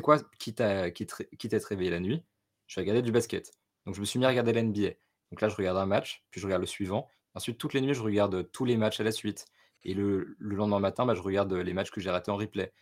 [0.00, 0.18] quoi?
[0.38, 2.24] Quitte à quitte quitte à être réveillé la nuit,
[2.66, 3.52] je vais regarder du basket.
[3.86, 4.90] Donc je me suis mis à regarder la NBA.
[5.30, 7.08] Donc là, je regarde un match, puis je regarde le suivant.
[7.34, 9.46] Ensuite, toutes les nuits, je regarde, tous les matchs à la suite
[9.84, 12.72] et le le lendemain matin, bah, je regarde, les matchs que j'ai ratés en replay.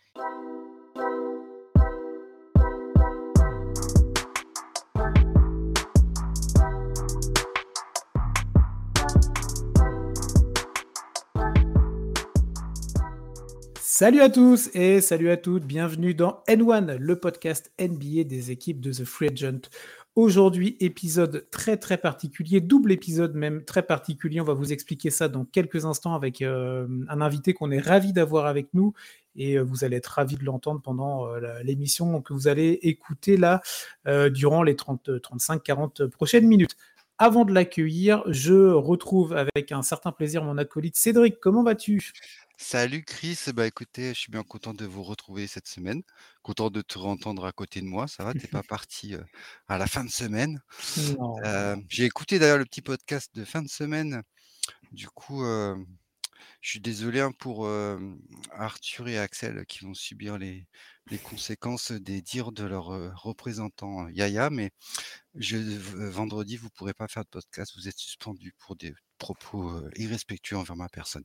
[13.98, 18.78] Salut à tous et salut à toutes, bienvenue dans N1, le podcast NBA des équipes
[18.78, 19.70] de The Free Agent.
[20.16, 24.38] Aujourd'hui, épisode très très particulier, double épisode même très particulier.
[24.38, 28.12] On va vous expliquer ça dans quelques instants avec euh, un invité qu'on est ravi
[28.12, 28.92] d'avoir avec nous
[29.34, 33.38] et euh, vous allez être ravi de l'entendre pendant euh, l'émission que vous allez écouter
[33.38, 33.62] là
[34.28, 36.76] durant les 30, 35, 40 prochaines minutes.
[37.18, 41.40] Avant de l'accueillir, je retrouve avec un certain plaisir mon acolyte Cédric.
[41.40, 42.12] Comment vas-tu?
[42.58, 46.02] Salut Chris, bah écoutez, je suis bien content de vous retrouver cette semaine.
[46.42, 48.06] Content de te entendre à côté de moi.
[48.06, 49.14] Ça va, t'es pas parti
[49.66, 50.60] à la fin de semaine.
[51.88, 54.22] j'ai écouté d'ailleurs le petit podcast de fin de semaine.
[54.92, 55.42] Du coup,
[56.60, 57.68] je suis désolé hein, pour
[58.52, 60.66] Arthur et Axel qui vont subir les,
[61.24, 64.70] conséquences des dires de leur représentant Yaya, mais
[65.34, 67.72] vendredi, vous pourrez pas faire de podcast.
[67.76, 71.24] Vous êtes suspendu pour des propos irrespectueux envers ma personne.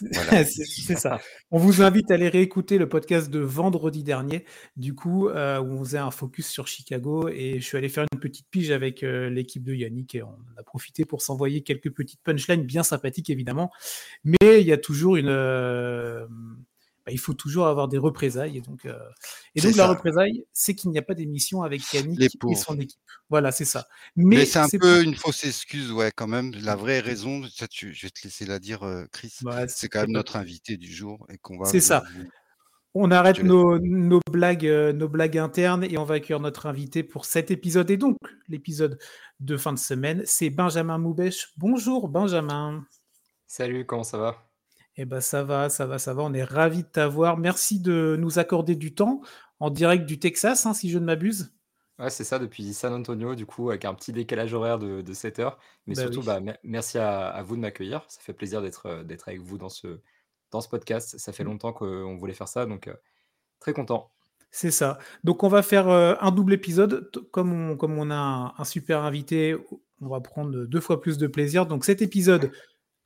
[0.00, 1.20] c'est ça.
[1.50, 4.44] On vous invite à aller réécouter le podcast de vendredi dernier,
[4.76, 8.20] du coup, où on faisait un focus sur Chicago et je suis allé faire une
[8.20, 12.64] petite pige avec l'équipe de Yannick et on a profité pour s'envoyer quelques petites punchlines
[12.64, 13.70] bien sympathiques évidemment,
[14.24, 15.28] mais il y a toujours une
[17.06, 18.58] bah, il faut toujours avoir des représailles.
[18.58, 18.98] Et donc, euh,
[19.54, 23.00] et donc la représaille, c'est qu'il n'y a pas d'émission avec Yannick et son équipe.
[23.30, 23.86] Voilà, c'est ça.
[24.16, 26.52] Mais, c'est un peu une fausse excuse, ouais, quand même.
[26.62, 29.36] La vraie raison, ça, je vais te laisser la dire, euh, Chris.
[29.42, 31.66] Bah, c'est quand même notre invité du jour et qu'on va.
[31.66, 32.02] C'est ça.
[32.98, 33.78] On arrête nos,
[34.32, 37.98] blagues, euh, nos blagues internes et on va accueillir notre invité pour cet épisode et
[37.98, 38.16] donc
[38.48, 38.98] l'épisode
[39.38, 40.22] de fin de semaine.
[40.24, 41.52] C'est Benjamin Moubèche.
[41.58, 42.84] Bonjour Benjamin.
[43.46, 44.45] Salut, comment ça va?
[44.96, 46.22] Eh ben ça va, ça va, ça va.
[46.22, 47.36] On est ravis de t'avoir.
[47.36, 49.20] Merci de nous accorder du temps
[49.60, 51.52] en direct du Texas, hein, si je ne m'abuse.
[51.98, 55.12] Ouais, c'est ça, depuis San Antonio, du coup, avec un petit décalage horaire de, de
[55.14, 55.58] 7 heures.
[55.86, 58.04] Mais bah surtout, bah, merci à, vous de m'accueillir.
[58.08, 60.00] Ça fait plaisir d'être euh, d'être avec vous dans ce,
[60.50, 61.16] dans ce podcast.
[61.18, 61.46] Ça fait mmh.
[61.46, 62.94] longtemps qu'on voulait faire ça, donc euh,
[63.60, 64.10] très content.
[64.50, 64.98] C'est ça.
[65.24, 67.10] Donc, on va faire euh, un double épisode.
[67.30, 69.56] Comme on, comme on a un super invité,
[70.00, 71.66] on va prendre deux fois plus de plaisir.
[71.66, 72.50] Donc, cet épisode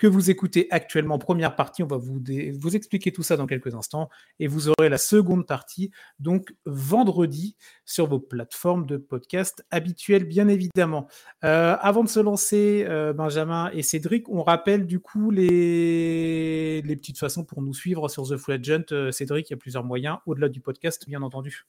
[0.00, 1.18] que vous écoutez actuellement.
[1.18, 2.22] Première partie, on va vous,
[2.58, 4.08] vous expliquer tout ça dans quelques instants.
[4.38, 10.48] Et vous aurez la seconde partie, donc vendredi, sur vos plateformes de podcast habituelles, bien
[10.48, 11.06] évidemment.
[11.44, 16.96] Euh, avant de se lancer, euh, Benjamin et Cédric, on rappelle du coup les, les
[16.96, 18.92] petites façons pour nous suivre sur The Full Agent.
[18.92, 21.66] Euh, Cédric, il y a plusieurs moyens, au-delà du podcast, bien entendu.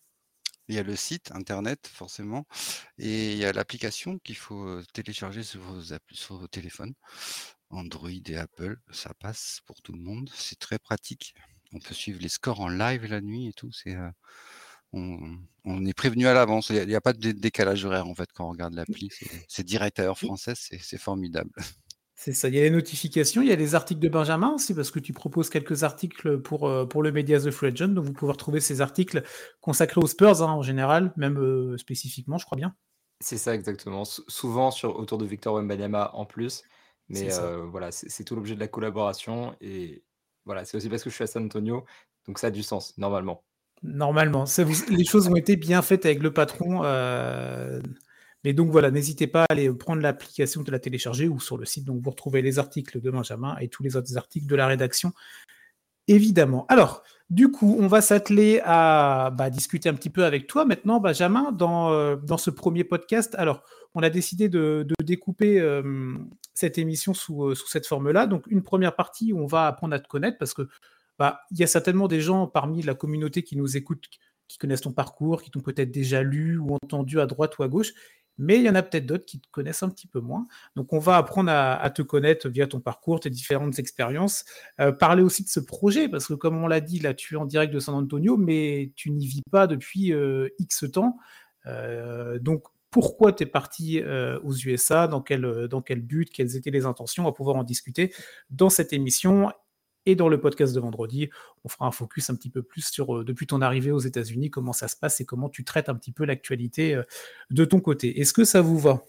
[0.69, 2.45] Il y a le site internet, forcément,
[2.97, 5.81] et il y a l'application qu'il faut télécharger sur vos,
[6.13, 6.93] sur vos téléphones.
[7.71, 10.29] Android et Apple, ça passe pour tout le monde.
[10.33, 11.33] C'est très pratique.
[11.73, 13.71] On peut suivre les scores en live la nuit et tout.
[13.71, 14.09] C'est, euh,
[14.93, 16.69] on, est prévenu à l'avance.
[16.69, 19.09] Il n'y a, pas de décalage horaire en fait quand on regarde l'appli.
[19.47, 20.69] C'est direct à heure française.
[20.79, 21.51] C'est formidable.
[22.23, 22.49] C'est ça.
[22.49, 24.99] Il y a les notifications, il y a les articles de Benjamin aussi, parce que
[24.99, 27.87] tu proposes quelques articles pour, euh, pour le Media The Free Agent.
[27.87, 29.23] Donc vous pouvez retrouver ces articles
[29.59, 32.75] consacrés aux Spurs hein, en général, même euh, spécifiquement, je crois bien.
[33.21, 34.03] C'est ça, exactement.
[34.05, 36.61] souvent sur, autour de Victor Wembanyama en plus.
[37.11, 37.29] Mais
[37.69, 40.03] voilà, c'est tout l'objet de la collaboration et
[40.45, 41.85] voilà, c'est aussi parce que je suis à San Antonio,
[42.27, 43.43] donc ça a du sens, normalement.
[43.83, 44.45] Normalement,
[44.89, 46.81] les choses ont été bien faites avec le patron,
[48.43, 51.65] mais donc voilà, n'hésitez pas à aller prendre l'application, de la télécharger ou sur le
[51.65, 54.67] site, donc vous retrouvez les articles de Benjamin et tous les autres articles de la
[54.67, 55.13] rédaction,
[56.07, 56.65] évidemment.
[56.69, 60.99] Alors, du coup, on va s'atteler à bah, discuter un petit peu avec toi maintenant,
[60.99, 63.35] Benjamin, dans, dans ce premier podcast.
[63.37, 63.63] Alors,
[63.93, 66.13] on a décidé de, découper euh,
[66.53, 68.27] cette émission euh, sous, cette forme-là.
[68.27, 70.67] Donc, une première partie où on va apprendre à te connaître parce que
[71.19, 74.07] bah, il y a certainement des gens parmi la communauté qui nous écoutent,
[74.47, 77.67] qui connaissent ton parcours, qui t'ont peut-être déjà lu ou entendu à droite ou à
[77.67, 77.93] gauche.
[78.37, 80.47] Mais il y en a peut-être d'autres qui te connaissent un petit peu moins.
[80.75, 84.45] Donc, on va apprendre à, te connaître via ton parcours, tes différentes expériences.
[84.79, 87.37] Euh, parler aussi de ce projet, parce que comme on l'a dit, là, tu es
[87.37, 90.13] en direct de San Antonio, mais tu n'y vis pas depuis
[90.59, 91.17] X temps.
[92.39, 96.57] donc, pourquoi tu es parti euh, aux USA, dans quel, euh, dans quel but, quelles
[96.57, 98.13] étaient les intentions, on va pouvoir en discuter
[98.49, 99.49] dans cette émission.
[100.05, 101.29] Et dans le podcast de vendredi,
[101.63, 104.49] on fera un focus un petit peu plus sur, euh, depuis ton arrivée aux États-Unis,
[104.49, 106.99] comment ça se passe et comment tu traites un petit peu l'actualité
[107.49, 108.19] de ton côté.
[108.19, 109.03] Est-ce que ça vous va?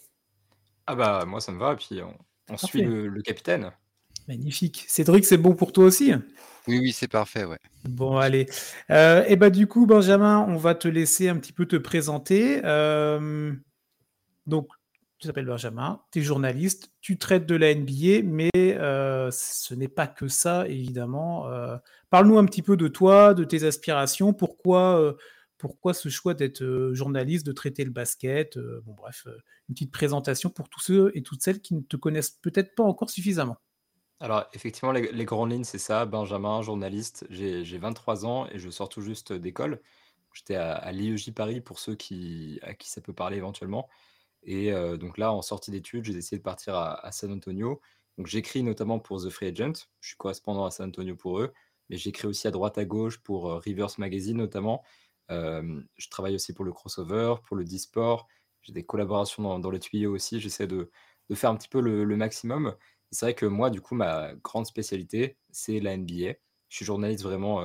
[0.86, 2.00] Ah bah moi ça me va, et puis
[2.48, 3.70] on, suit le, capitaine.
[4.28, 4.84] Magnifique.
[4.88, 6.12] Cédric, c'est bon pour toi aussi?
[6.68, 7.58] Oui, oui, c'est parfait, ouais.
[7.84, 8.46] Bon, allez.
[8.90, 12.60] Euh, et bah du coup, Benjamin, on va te laisser un petit peu te présenter.
[12.64, 13.52] Euh,
[14.46, 14.68] donc,
[15.22, 19.88] tu t'appelles Benjamin, tu es journaliste, tu traites de la NBA, mais euh, ce n'est
[19.88, 21.46] pas que ça, évidemment.
[22.10, 25.16] Parle-nous un petit peu de toi, de tes aspirations, pourquoi,
[25.58, 28.58] pourquoi ce choix d'être journaliste, de traiter le basket.
[28.84, 29.28] bon, bref,
[29.68, 32.82] une petite présentation pour tous ceux et toutes celles qui ne te connaissent peut-être pas
[32.82, 33.58] encore suffisamment.
[34.18, 36.04] Alors, effectivement, les, grandes lignes, c'est ça.
[36.06, 39.80] Benjamin, journaliste, j'ai 23 ans et je sors tout juste d'école.
[40.32, 43.88] J'étais à, à l'IEJ Paris pour ceux qui, à qui ça peut parler éventuellement.
[44.42, 47.80] Et donc là, en sortie d'études, j'ai décidé de partir à, San Antonio.
[48.18, 49.86] Donc j'écris notamment pour The Free Agent.
[50.00, 51.52] Je suis correspondant à San Antonio pour eux.
[51.88, 54.82] Mais j'écris aussi à droite à gauche pour euh, Rivers Magazine notamment.
[55.30, 58.28] Je travaille aussi pour le crossover, pour le D-Sport.
[58.62, 60.40] J'ai des collaborations dans, le tuyau aussi.
[60.40, 60.90] J'essaie de,
[61.34, 62.74] faire un petit peu le, maximum
[63.12, 66.34] c'est vrai que moi, du coup, ma grande spécialité, c'est la NBA.
[66.68, 67.60] Je suis journaliste vraiment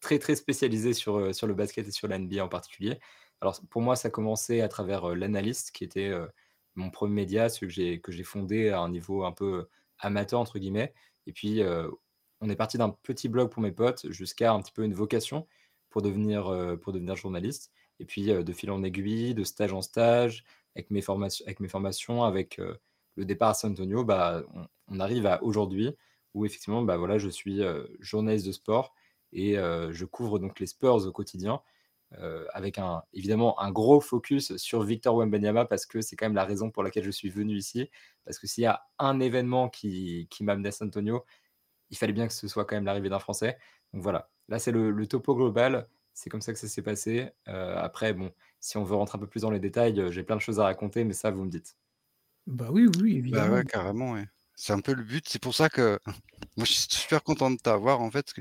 [0.00, 2.98] très, très spécialisé sur, euh, sur le basket et sur la NBA en particulier.
[3.40, 6.12] Alors, pour moi, ça a commencé à travers euh, l'analyste, qui était
[6.74, 9.66] mon premier média, celui que j'ai fondé à un niveau un peu
[9.98, 10.92] amateur, entre guillemets.
[11.26, 11.62] Et puis,
[12.40, 15.46] on est parti d'un petit blog pour mes potes jusqu'à un petit peu une vocation
[15.90, 16.44] pour devenir,
[16.82, 17.72] pour devenir journaliste.
[17.98, 20.44] Et puis, de fil en aiguille, de stage en stage,
[20.74, 22.60] avec mes, formations, avec mes formations, avec
[23.16, 24.42] le départ à San Antonio, bah,
[24.88, 25.96] on, arrive à aujourd'hui
[26.34, 28.94] où effectivement, bah, voilà, je suis euh, journaliste de sport
[29.36, 31.62] et euh, je couvre donc les Spurs au quotidien.
[32.18, 36.36] Euh, avec un, évidemment un gros focus sur Victor Wembanyama parce que c'est quand même
[36.36, 37.90] la raison pour laquelle je suis venu ici.
[38.24, 41.24] Parce que s'il y a un événement qui, qui m'a amené à San Antonio,
[41.90, 43.58] il fallait bien que ce soit quand même l'arrivée d'un Français.
[43.92, 47.30] Donc voilà, là c'est le, topo global, c'est comme ça que ça s'est passé.
[47.46, 50.40] après, bon, si on veut rentrer un peu plus dans les détails, j'ai plein de
[50.40, 51.76] choses à raconter, mais ça, vous me dites.
[52.46, 53.54] Bah oui, oui, Bah évidemment.
[53.54, 54.26] ouais, carrément, ouais.
[54.56, 55.28] C'est un peu le but.
[55.28, 55.98] C'est pour ça que
[56.56, 58.32] moi, je suis super content de t'avoir, en fait,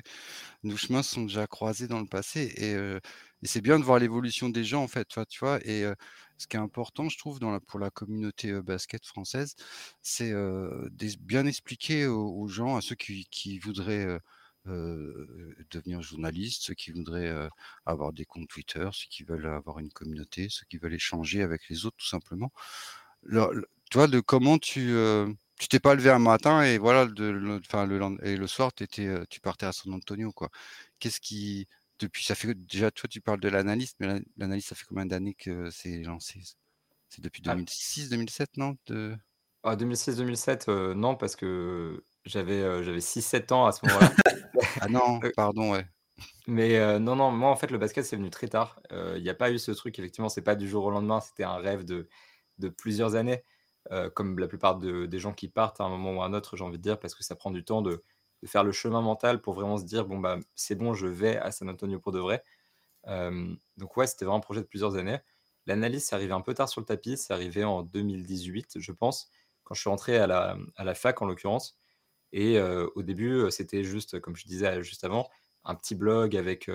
[0.63, 2.99] nos chemins sont déjà croisés dans le passé et,
[3.43, 5.59] c'est bien de voir l'évolution des gens, en fait, tu vois.
[5.67, 5.83] Et
[6.37, 9.55] ce qui est important, je trouve, pour la communauté basket française,
[10.01, 10.33] c'est
[11.19, 14.19] bien expliquer aux, gens, à ceux qui, voudraient
[14.65, 17.49] devenir journalistes, ceux qui voudraient
[17.85, 21.69] avoir des comptes Twitter, ceux qui veulent avoir une communauté, ceux qui veulent échanger avec
[21.69, 22.51] les autres, tout simplement
[23.91, 27.25] tu vois, de comment tu euh, tu t'es pas levé un matin et voilà, de,
[27.25, 30.49] le, enfin, le, et le soir, étais, euh, tu partais à San Antonio, quoi.
[30.99, 31.67] Qu'est-ce qui,
[31.99, 35.33] depuis, ça fait déjà, toi, tu parles de l'analyste, mais l'analyste, ça fait combien d'années
[35.33, 36.41] que c'est lancé?
[37.09, 39.15] C'est depuis 2006, 2007, non de...
[39.63, 44.11] 2006-2007, ah, euh, non, parce que j'avais j'avais 6-7 ans à ce moment-là.
[44.81, 45.87] ah non, pardon, ouais.
[46.45, 48.79] Mais non, non, moi, en fait, le basket, c'est venu très tard.
[48.91, 51.43] Il n'y a pas eu ce truc, effectivement, c'est pas du jour au lendemain, c'était
[51.43, 52.07] un rêve de,
[52.59, 53.43] de plusieurs années.
[53.91, 56.57] Euh, comme la plupart des gens qui partent à un moment ou à un autre,
[56.57, 58.03] j'ai envie de dire, parce que ça prend du temps de,
[58.45, 61.49] faire le chemin mental pour vraiment se dire bon bah c'est bon, je vais à
[61.51, 62.43] San Antonio pour de vrai.
[63.07, 65.19] Euh, donc ouais, c'était vraiment un projet de plusieurs années.
[65.67, 69.31] L'analyse, c'est arrivé un peu tard sur le tapis, c'est arrivé en 2018, je pense,
[69.63, 71.77] quand je suis rentré à la, à la fac en l'occurrence.
[72.33, 75.29] Et euh, au début, c'était juste, comme je disais juste avant,
[75.65, 76.69] un petit blog avec,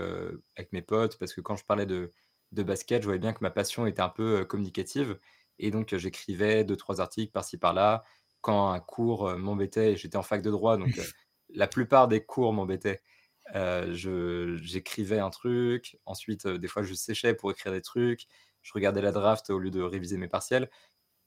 [0.56, 2.10] avec mes potes, parce que quand je parlais de,
[2.52, 5.18] de basket, je voyais bien que ma passion était un peu communicative.
[5.62, 8.02] Et donc, j'écrivais deux, trois articles par-ci, par-là.
[8.40, 10.88] Quand un cours m'embêtait, j'étais en fac de droit, donc
[11.50, 13.02] la plupart des cours m'embêtaient.
[13.92, 18.26] j'écrivais un truc, ensuite, des fois, je séchais pour écrire des trucs,
[18.62, 20.70] je regardais la draft au lieu de réviser mes partiels.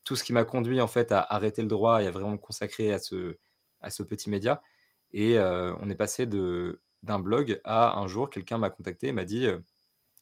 [0.04, 2.38] Tout ce qui m'a conduit, en fait, à arrêter le droit et à vraiment me
[2.38, 3.38] consacrer à ce,
[3.82, 4.64] à ce petit média.
[5.12, 9.48] Et on est passé d'un blog à un jour, quelqu'un m'a contacté m'a dit,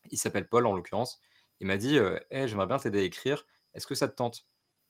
[0.09, 1.21] il s'appelle Paul en l'occurrence,
[1.61, 1.97] il m'a dit
[2.29, 4.45] hey, J'aimerais bien t'aider à écrire, est-ce que ça te tente?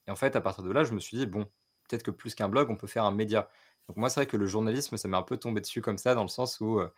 [0.07, 1.45] Et en fait, à partir de là, je me suis dit, bon,
[1.87, 3.49] peut-être que plus qu'un blog, on peut faire un média.
[3.87, 6.15] Donc moi, c'est vrai que le journalisme, ça m'est un peu tombé dessus comme ça,
[6.15, 6.89] dans le sens où euh,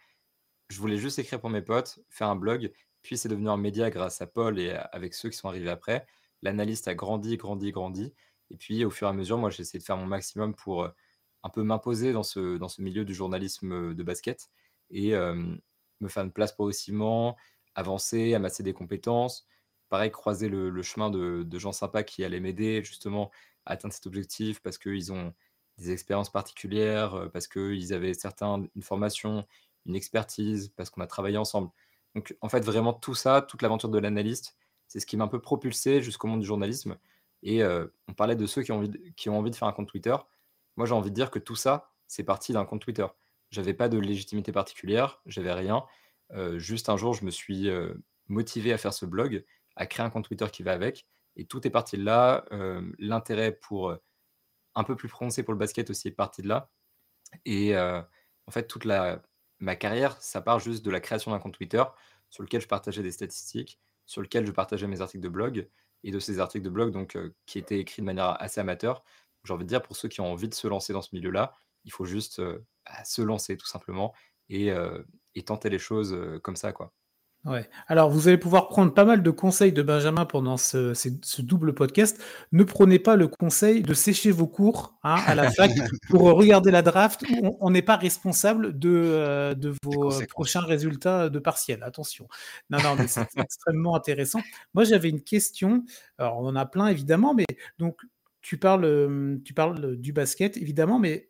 [0.70, 2.72] je voulais juste écrire pour mes potes, faire un blog,
[3.02, 6.06] puis c'est devenu un média grâce à Paul et avec ceux qui sont arrivés après.
[6.42, 8.14] L'analyste a grandi, grandi, grandi.
[8.50, 10.84] Et puis, au fur et à mesure, moi, j'ai essayé de faire mon maximum pour
[10.84, 10.90] euh,
[11.44, 14.50] un peu m'imposer dans ce, dans ce milieu du journalisme euh, de basket
[14.90, 15.14] et
[16.04, 17.36] me faire une place progressivement,
[17.74, 19.48] avancer, amasser des compétences,
[19.90, 23.32] pareil, croiser le, chemin de, gens sympas qui allaient m'aider justement
[23.66, 25.34] à atteindre cet objectif parce qu'ils ont
[25.78, 29.46] des expériences particulières, euh, parce qu'ils avaient certains, une formation,
[29.86, 31.70] une expertise, parce qu'on a travaillé ensemble.
[32.16, 34.56] Donc en fait, vraiment tout ça, toute l'aventure de l'analyste,
[34.88, 36.98] c'est ce qui m'a un peu propulsé jusqu'au monde du journalisme.
[37.42, 39.68] Et euh, on parlait de ceux qui ont, envie de, qui ont envie de faire
[39.68, 40.16] un compte Twitter.
[40.78, 43.08] Moi, j'ai envie de dire que tout ça, c'est parti d'un compte Twitter.
[43.52, 45.86] J'avais pas de légitimité particulière, j'avais rien.
[46.32, 47.70] Euh, juste un jour, je me suis
[48.28, 49.44] motivé à faire ce blog
[49.76, 51.08] à créer un compte Twitter qui va avec.
[51.36, 52.46] Et tout est parti de là.
[52.52, 53.98] Euh, l'intérêt pour euh,
[54.76, 56.70] un peu plus prononcé pour le basket aussi est parti de là.
[57.46, 59.22] et en fait, toute la
[59.60, 61.84] ma carrière, ça part juste de la création d'un compte Twitter
[62.30, 65.70] sur lequel je partageais des statistiques, sur lequel je partageais mes articles de blog
[66.04, 69.04] et de ces articles de blog donc qui étaient écrits de manière assez amateur.
[69.46, 71.56] J'ai envie de dire pour ceux qui ont envie de se lancer dans ce milieu-là,
[71.86, 74.14] il faut juste, bah, se lancer tout simplement
[74.50, 74.72] et
[75.36, 76.94] et tenter les choses, comme ça, quoi.
[77.46, 77.70] Ouais.
[77.88, 81.74] Alors, vous allez pouvoir prendre pas mal de conseils de Benjamin pendant ce, ce, double
[81.74, 82.24] podcast.
[82.54, 85.72] Ne prenez pas le conseil de sécher vos cours hein, à la fac
[86.10, 87.26] pour regarder la draft.
[87.60, 91.84] On n'est pas responsable de, euh, de vos prochains résultats de partiel.
[91.84, 92.30] Attention.
[92.70, 94.42] Non, non, mais c'est extrêmement intéressant.
[94.74, 95.84] Moi, j'avais une question.
[96.18, 97.46] Alors, on en a plein, évidemment, mais
[97.78, 98.00] donc,
[98.42, 101.30] tu parles, tu parles du basket, évidemment, mais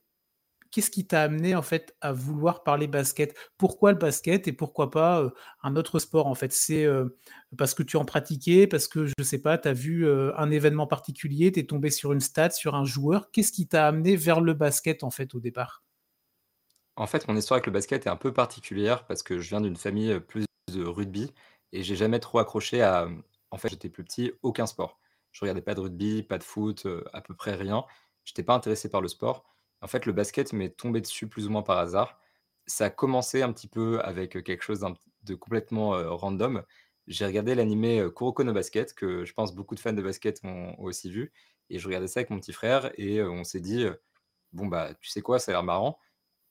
[0.74, 3.38] qu'est-ce qui t'a amené en fait à vouloir parler basket?
[3.58, 5.30] Pourquoi le basket et pourquoi pas euh,
[5.62, 6.52] un autre sport en fait?
[6.52, 7.16] C'est euh,
[7.58, 10.50] parce que tu en pratiquais, parce que je sais pas, tu as vu euh, un
[10.50, 13.30] événement particulier, tu es tombé sur une stat, sur un joueur.
[13.32, 15.84] Qu'est-ce qui t'a amené vers le basket en fait au départ?
[16.96, 19.62] En fait, mon histoire avec le basket est un peu particulière parce que je viens
[19.62, 21.32] d'une famille plus de rugby
[21.72, 23.08] et j'ai jamais trop accroché à.
[23.52, 25.00] En fait, j'étais plus petit, aucun sport.
[25.32, 27.86] Je regardais pas de rugby, pas de foot, à peu près rien.
[28.24, 29.53] Je n'étais pas intéressé par le sport.
[29.84, 32.20] En fait, le basket m'est tombé dessus plus ou moins par hasard.
[32.66, 34.86] Ça a commencé un petit peu avec, quelque chose
[35.24, 36.64] de complètement, random.
[37.08, 40.74] J'ai regardé l'animé, Kuroko no Basket que je pense beaucoup de fans de basket ont
[40.80, 41.34] aussi vu
[41.70, 43.86] et je regardais ça avec mon petit frère et on s'est dit,
[44.54, 45.40] «Bon, bah, tu sais quoi?
[45.40, 46.00] Ça a l'air marrant».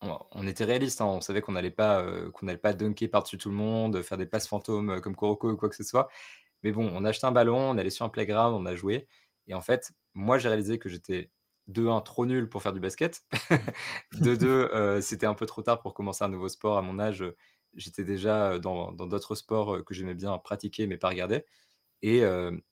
[0.03, 3.55] On était réalistes, hein, on savait qu'on n'allait pas, qu'on pas dunker par-dessus tout le
[3.55, 6.09] monde, faire des passes fantômes, comme Kuroko ou quoi que ce soit.
[6.63, 9.09] Mais bon, on a acheté un ballon, on allé sur un playground, on a joué
[9.47, 11.31] et en fait, moi, j'ai réalisé que j'étais
[11.69, 13.23] de 1 trop nul pour faire du basket.
[14.21, 16.99] de 2 euh, c'était un peu trop tard pour commencer un nouveau sport à mon
[16.99, 17.25] âge,
[17.75, 21.45] j'étais déjà, dans d'autres sports, que j'aimais bien pratiquer mais pas regarder
[22.03, 22.23] et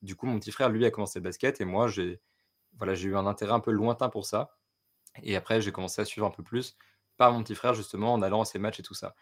[0.03, 2.21] du coup, mon petit frère, lui, a commencé le basket et moi, j'ai
[2.79, 4.57] voilà, j'ai eu un intérêt un peu lointain pour ça
[5.23, 6.77] et après j'ai commencé à suivre un peu plus
[7.17, 9.15] par mon petit frère justement en allant à ses matchs et tout ça.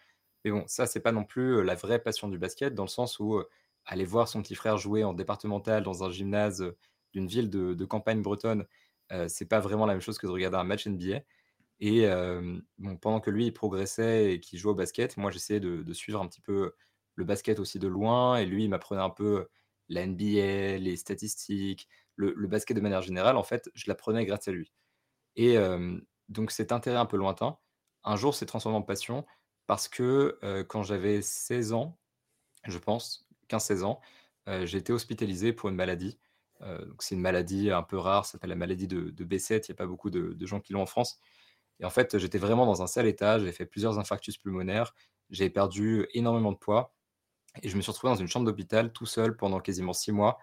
[0.44, 3.18] Mais bon, ça, c'est pas non plus, la vraie passion du basket dans le sens
[3.20, 3.42] où,
[3.86, 6.74] aller voir son petit frère jouer en départemental dans un gymnase,
[7.12, 8.66] d'une ville de de campagne bretonne
[9.28, 11.20] c'est pas vraiment la même chose que de regarder un match NBA
[11.80, 12.08] et
[13.00, 16.26] pendant que lui, il progressait et qu'il jouait au basket, moi, j'essayais de suivre un
[16.26, 16.74] petit peu
[17.14, 19.48] le basket aussi de loin et lui, il m'apprenait un peu
[19.88, 24.52] la NBA, les statistiques, le basket de manière générale, en fait, je l'apprenais grâce à
[24.52, 24.72] lui
[25.36, 25.56] et
[26.28, 27.58] donc cet intérêt un peu lointain,
[28.04, 29.24] un jour, s'est transformé en passion
[29.66, 30.38] parce que,
[30.68, 31.98] quand j'avais 16 ans,
[32.64, 34.00] je pense, 15-16 ans,
[34.64, 36.18] j'ai été hospitalisé pour une maladie
[36.62, 39.66] euh, c'est une maladie un peu rare, ça s'appelle la maladie de, B7.
[39.68, 41.18] Il n'y a pas beaucoup de, gens qui l'ont en France.
[41.80, 43.38] Et en fait, j'étais vraiment dans un sale état.
[43.38, 44.94] J'ai fait plusieurs infarctus pulmonaires.
[45.30, 46.94] J'ai perdu énormément de poids.
[47.62, 50.38] Et je me suis retrouvé dans une chambre d'hôpital tout seul pendant quasiment six mois.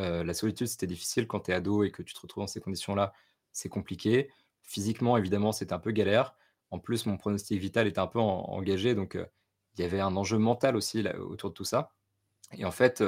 [0.00, 2.48] Euh, la solitude, c'était difficile quand tu es ado et que tu te retrouves dans
[2.48, 3.12] ces conditions-là.
[3.52, 4.30] C'est compliqué.
[4.62, 6.34] Physiquement, évidemment, c'était un peu galère.
[6.70, 8.94] En plus, mon pronostic vital était un peu engagé.
[8.94, 9.26] Donc, euh,
[9.76, 11.92] il y avait un enjeu mental aussi autour de tout ça.
[12.56, 13.02] Et en fait,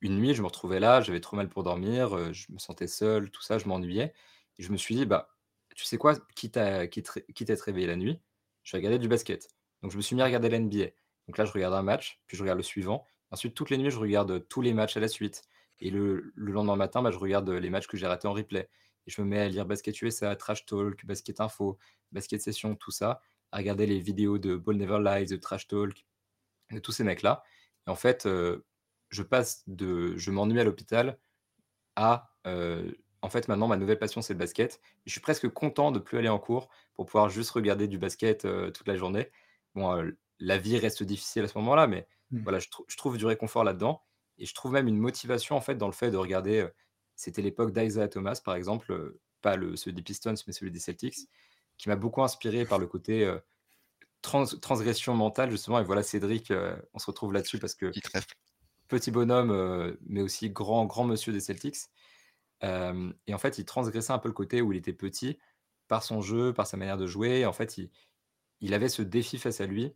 [0.00, 3.30] une nuit, je me retrouvais là, j'avais trop mal pour dormir, je me sentais seul,
[3.30, 4.12] tout ça, je m'ennuyais
[4.58, 5.30] et je me suis dit: «Bah,
[5.76, 6.14] tu sais quoi?
[6.34, 8.20] Quitte à quitte quitte à être réveillé la nuit,
[8.64, 9.48] je vais regarder du basket».
[9.82, 10.86] Donc je me suis mis à regarder la NBA.
[11.26, 13.06] Donc là, je regarde un match, puis je regarde le suivant.
[13.30, 15.42] Ensuite, toutes les nuits, je regarde, tous les matchs à la suite
[15.80, 18.68] et le le lendemain matin, bah, je regarde, les matchs que j'ai ratés en replay
[19.06, 21.78] et je me mets à lire Basket USA, Trash Talk, Basket Info,
[22.12, 23.20] Basket Session, tout ça,
[23.52, 26.06] à regarder les vidéos de Ball Never Lies, de Trash Talk,
[26.72, 27.42] de tous ces mecs-là
[27.86, 28.26] et en fait,
[29.10, 31.18] je passe de je m'ennuie à l'hôpital
[31.96, 32.30] à,
[33.22, 34.80] en fait, maintenant, ma nouvelle passion, c'est le basket.
[35.04, 38.46] je suis presque content de plus aller en cours pour pouvoir juste regarder du basket,
[38.72, 39.30] toute la journée.
[39.74, 42.42] Bon, la vie reste difficile à ce moment-là, mais mmh.
[42.42, 44.02] voilà, je trouve du réconfort là-dedans
[44.38, 46.68] et je trouve même une motivation, en fait, dans le fait de regarder,
[47.16, 51.28] c'était l'époque d'Isaiah Thomas, par exemple, pas le celui des Pistons, mais celui des Celtics,
[51.76, 53.28] qui m'a beaucoup inspiré par le côté,
[54.22, 56.52] transgression mentale, justement et voilà, Cédric,
[56.94, 57.90] on se retrouve là-dessus parce que
[58.88, 61.76] petit bonhomme, euh, mais aussi grand, monsieur des Celtics.
[62.64, 65.38] Euh, et en fait, il transgressait un peu le côté où il était petit
[65.88, 67.46] par son jeu, par sa manière de jouer.
[67.46, 67.78] En fait,
[68.60, 69.94] il, avait ce défi face à lui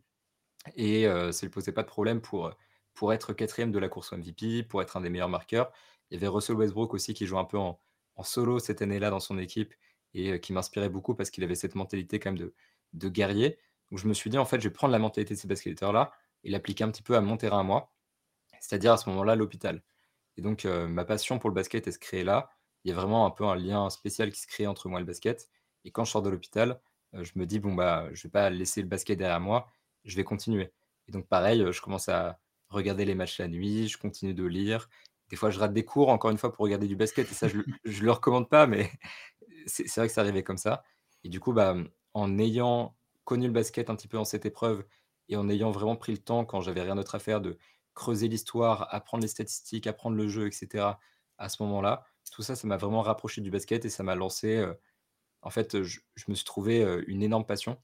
[0.75, 2.51] et euh, ça ne lui posait pas de problème pour,
[2.93, 5.71] pour être quatrième de la course MVP, pour être un des meilleurs marqueurs.
[6.09, 7.79] Il y avait Russell Westbrook aussi qui jouait un peu en,
[8.23, 9.73] solo cette année-là dans son équipe
[10.13, 12.53] et qui m'inspirait beaucoup parce qu'il avait cette mentalité quand même de,
[12.93, 13.57] de guerrier.
[13.89, 16.11] Donc je me suis dit, en fait, je vais prendre la mentalité de ces basketteurs-là
[16.43, 17.91] et l'appliquer un petit peu à mon terrain à moi
[18.63, 19.83] c'est-à-dire à ce moment-là l'hôpital.
[20.37, 22.49] Et donc ma passion pour le basket, elle se crée là.
[22.85, 25.03] Il y a vraiment un peu un lien spécial qui se crée entre moi et
[25.03, 25.49] le basket.
[25.85, 26.81] Et quand je sors de l'hôpital,
[27.13, 29.67] je me dis bon bah je vais pas laisser le basket derrière moi,
[30.05, 30.73] je vais continuer.
[31.07, 32.39] Et donc pareil, je commence à
[32.69, 34.89] regarder les matchs la nuit, je continue de lire.
[35.29, 37.29] Des fois, je rate des cours, encore une fois, pour regarder du basket.
[37.31, 37.63] Et ça, je ne
[38.01, 38.91] le recommande pas, mais
[39.67, 40.83] c'est vrai que ça arrivait comme ça.
[41.23, 41.75] Et du coup, bah,
[42.13, 44.85] en ayant connu le basket un petit peu en cette épreuve
[45.29, 47.57] et en ayant vraiment pris le temps, quand j'avais rien d'autre à faire, de
[47.93, 50.99] creuser l'histoire, apprendre les statistiques, apprendre le jeu, etc.
[51.37, 54.65] à ce moment-là, tout ça, ça m'a vraiment rapproché du basket et ça m'a lancé.
[55.41, 57.77] en fait, je, me suis trouvé une énorme passion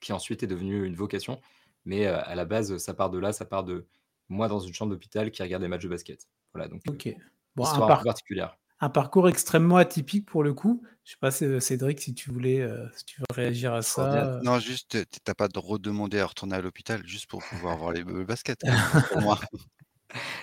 [0.00, 1.40] qui ensuite est devenue une vocation.
[1.84, 3.86] Mais à la base, ça part de là, ça part de
[4.28, 6.28] moi dans une chambre d'hôpital qui regarde des matchs de basket.
[6.52, 7.14] Voilà, donc Ok.
[7.56, 8.56] Bon, histoire un peu particulière.
[8.80, 10.82] Un parcours extrêmement atypique pour le coup.
[11.04, 14.40] Je sais pas, Cédric, si tu voulais, si tu veux réagir à ça.
[14.42, 17.92] Non, juste, tu n'as pas de redemander à retourner à l'hôpital juste pour pouvoir voir
[17.92, 18.60] les baskets,
[19.10, 19.38] pour moi.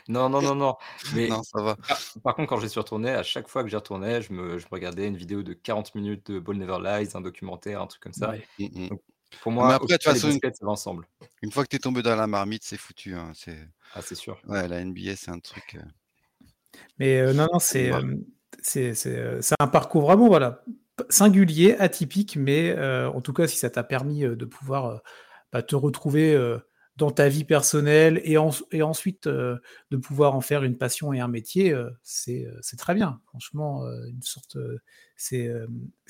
[0.07, 0.75] Non, non, non, non.
[1.13, 1.75] Mais Non, ça va.
[2.23, 4.65] par contre, quand j'y suis retourné, à chaque fois que j'y retournais, je me, je
[4.65, 8.03] me regardais une vidéo de 40 minutes de Ball Never Lies, un documentaire, un truc
[8.03, 8.29] comme ça.
[8.29, 8.47] Ouais.
[8.59, 8.89] Mmh
[9.41, 11.07] pour Mais moi, après, de toute les façon, une, baskets, c'est l'ensemble.
[11.41, 13.15] une fois que tu es tombé dans la marmite, c'est foutu.
[13.15, 14.39] hein, C'est, Ah, c'est sûr.
[14.47, 15.75] ouais, la NBA, c'est un truc.
[15.75, 15.81] euh,
[16.99, 18.01] Mais euh, non, non, c'est euh,
[18.77, 20.63] euh, c'est un parcours vraiment voilà
[21.09, 25.01] singulier, atypique, mais en tout cas, si ça t'a permis de pouvoir
[25.51, 26.35] bah, te retrouver
[26.97, 29.57] dans ta vie personnelle et, en- et ensuite euh,
[29.91, 33.19] de pouvoir en faire une passion et un métier, euh, c'est très bien.
[33.27, 34.57] Franchement, euh, une sorte,
[35.17, 35.51] c'est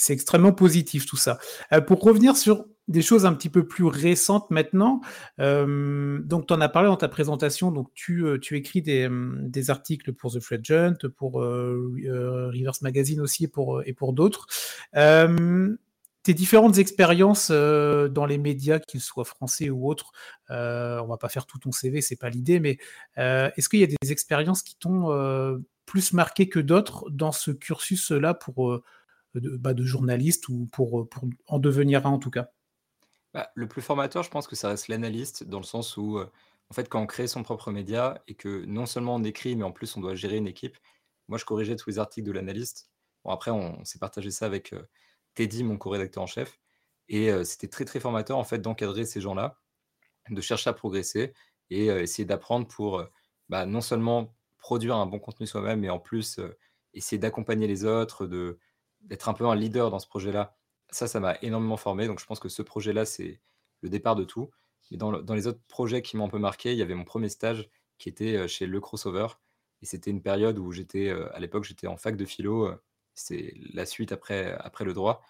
[0.09, 1.39] extrêmement positif tout ça.
[1.87, 5.01] Pour revenir sur des choses un petit peu plus récentes maintenant,
[5.39, 7.71] euh, donc, tu en as parlé dans ta présentation.
[7.71, 12.81] Donc, tu, euh, écris des, hum, des articles pour The Fledgent, pour euh, euh, Reverse
[12.81, 14.47] Magazine aussi et pour, euh, d'autres.
[14.95, 15.75] Euh,
[16.23, 20.11] tes différentes expériences euh, dans les médias, qu'ils soient français ou autres,
[20.49, 22.79] euh, on va pas faire tout ton CV, c'est pas l'idée, mais
[23.19, 27.31] euh, est-ce qu'il y a des expériences qui t'ont euh, plus marqué que d'autres dans
[27.31, 28.83] ce cursus-là pour euh,
[29.35, 32.49] de, bah, de journaliste ou pour, pour en devenir un en tout cas?
[33.35, 36.73] Bah, le plus formateur, je pense que ça reste l'analyste, dans le sens où, en
[36.73, 39.73] fait, quand on crée son propre média et que non seulement on écrit, mais en
[39.73, 40.77] plus on doit gérer une équipe.
[41.27, 42.89] Moi, je corrigeais tous les articles de l'analyste.
[43.25, 44.73] Bon, après, on, s'est partagé ça avec
[45.33, 46.61] Teddy, mon co-rédacteur en chef.
[47.09, 49.59] Et c'était très, très formateur, en fait, d'encadrer ces gens-là,
[50.29, 51.33] de chercher à progresser
[51.69, 53.03] et essayer d'apprendre pour
[53.49, 56.39] bah, non seulement produire un bon contenu soi-même, mais en plus
[56.93, 58.27] essayer d'accompagner les autres,
[59.01, 60.55] d'être un peu un leader dans ce projet-là.
[60.91, 62.07] Ça, ça m'a énormément formé.
[62.07, 63.41] Donc, je pense que ce projet-là, c'est
[63.81, 64.49] le départ de tout.
[64.91, 66.95] Mais dans, le- dans les autres projets qui m'ont un peu marqué, il y avait
[66.95, 69.27] mon premier stage qui était chez Le Crossover.
[69.81, 72.71] Et c'était une période où j'étais, à l'époque, j'étais en fac de philo.
[73.15, 75.21] C'est la suite après, après le droit.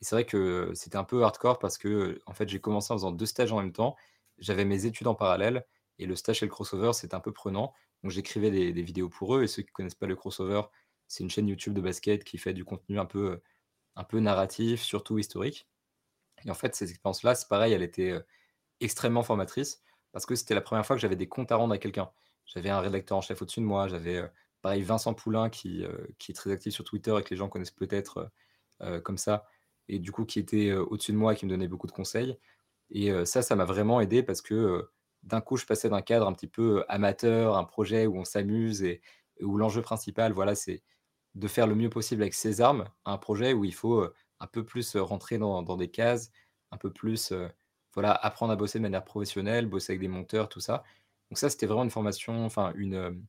[0.00, 2.96] Et c'est vrai que c'était un peu hardcore parce que, en fait, j'ai commencé en
[2.96, 3.96] faisant deux stages en même temps.
[4.38, 5.64] J'avais mes études en parallèle.
[5.98, 7.72] Et le stage chez Le Crossover, c'était un peu prenant.
[8.02, 9.44] Donc, j'écrivais des, des vidéos pour eux.
[9.44, 10.62] Et ceux qui connaissent pas Le Crossover,
[11.06, 13.40] c'est une chaîne YouTube de basket qui fait du contenu un peu,
[13.96, 15.68] un peu narratif, surtout historique.
[16.44, 18.20] Et en fait, cette expérience-là, c'est pareil, elle était euh,
[18.80, 21.78] extrêmement formatrice parce que c'était la première fois que j'avais des comptes à rendre à
[21.78, 22.10] quelqu'un.
[22.46, 24.28] J'avais un rédacteur en chef au-dessus de moi, j'avais euh,
[24.62, 27.48] pareil Vincent Poulain qui, euh, qui est très actif sur Twitter et que les gens
[27.48, 28.30] connaissent peut-être
[29.02, 29.46] comme ça,
[29.88, 32.36] et du coup qui était au-dessus de moi et qui me donnait beaucoup de conseils.
[32.90, 34.90] Et ça, ça m'a vraiment aidé parce que
[35.22, 38.82] d'un coup, je passais d'un cadre un petit peu amateur, un projet où on s'amuse
[38.82, 39.00] et
[39.40, 40.82] où l'enjeu principal, voilà, c'est
[41.34, 44.46] de faire le mieux possible avec ses armes, un projet où il faut euh, un
[44.46, 46.30] peu plus euh, rentrer dans, dans des cases,
[46.70, 47.48] un peu plus euh,
[47.94, 50.84] voilà, apprendre à bosser de manière professionnelle, bosser avec des monteurs, tout ça.
[51.30, 53.24] Donc ça, c'était vraiment une formation, enfin une,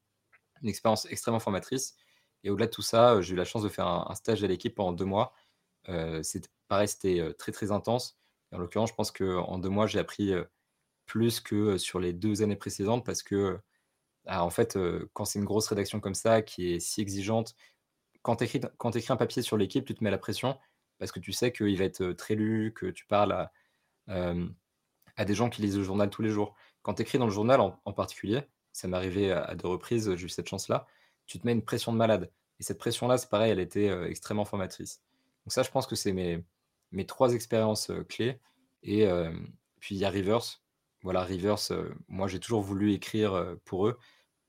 [0.62, 1.96] une expérience extrêmement formatrice.
[2.44, 4.76] Et au-delà de tout ça, j'ai eu la chance de faire un, stage à l'équipe
[4.76, 5.34] pendant deux mois.
[5.90, 8.18] Euh, c'était pareil, c'était très très intense.
[8.52, 10.34] En l'occurrence, je pense qu'en deux mois, j'ai appris
[11.06, 13.60] plus que sur les deux années précédentes parce que,
[14.28, 14.78] ah, en fait,
[15.14, 17.56] quand c'est une grosse rédaction comme ça, qui est si exigeante,
[18.26, 18.60] quand tu écris,
[19.10, 20.58] un papier sur l'équipe, tu te mets la pression
[20.98, 23.50] parce que tu sais qu'il va être très lu, que tu parles
[24.08, 26.56] à, des gens qui lisent le journal tous les jours.
[26.82, 30.26] Quand tu écris dans le journal en, particulier, ça m'est arrivé à, deux reprises, j'ai
[30.26, 30.88] eu cette chance-là,
[31.28, 32.32] tu te mets une pression de malade.
[32.60, 35.04] Et cette pression-là, c'est pareil, elle était extrêmement formatrice.
[35.46, 36.44] Donc ça, je pense que c'est mes,
[36.92, 38.40] mes trois expériences clés.
[38.82, 39.08] Et
[39.80, 40.64] puis il y a Rivers.
[41.04, 41.60] Voilà, Rivers,
[42.08, 44.00] moi j'ai toujours voulu écrire pour eux,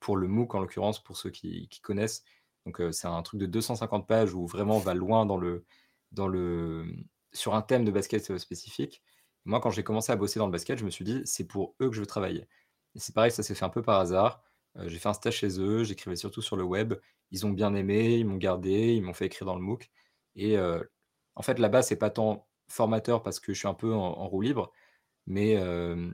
[0.01, 2.25] pour le MOOC en l'occurrence, pour ceux qui connaissent.
[2.66, 5.64] Donc c'est un truc de 250 pages où vraiment on va loin dans le,
[6.12, 6.85] dans le,
[7.33, 9.02] sur un thème de basket spécifique.
[9.44, 11.76] Moi, quand j'ai commencé à bosser dans le basket, je me suis dit, c'est pour
[11.81, 12.48] eux que je veux travailler.
[12.96, 14.42] C'est pareil, ça s'est fait un peu par hasard.
[14.87, 16.94] J'ai fait un stage chez eux, j'écrivais surtout sur le web.
[17.31, 19.90] Ils ont bien aimé, ils m'ont gardé, ils m'ont fait écrire dans le MOOC.
[20.35, 24.29] Et en fait, là-bas, c'est pas tant formateur parce que je suis un peu en,
[24.29, 24.72] roue libre,
[25.26, 25.57] mais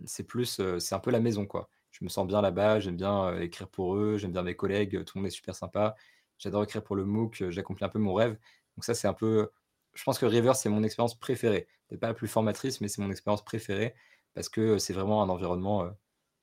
[0.04, 1.70] c'est plus, c'est un peu la maison, quoi.
[1.90, 5.18] Je me sens bien là-bas, j'aime bien écrire pour eux, j'aime bien mes collègues, tout
[5.18, 5.94] le monde est super sympa.
[6.42, 8.37] J'adore écrire pour le MOOC, euh, j'accomplis un peu mon rêve.
[8.76, 9.50] Donc ça, c'est un peu,
[9.94, 11.68] je pense que River, c'est mon expérience préférée.
[11.88, 13.94] Peut-être pas la plus formatrice, mais c'est mon expérience préférée
[14.35, 15.90] parce que euh, c'est vraiment un environnement euh,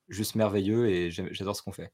[0.07, 1.91] juste merveilleux et j'adore ce qu'on fait.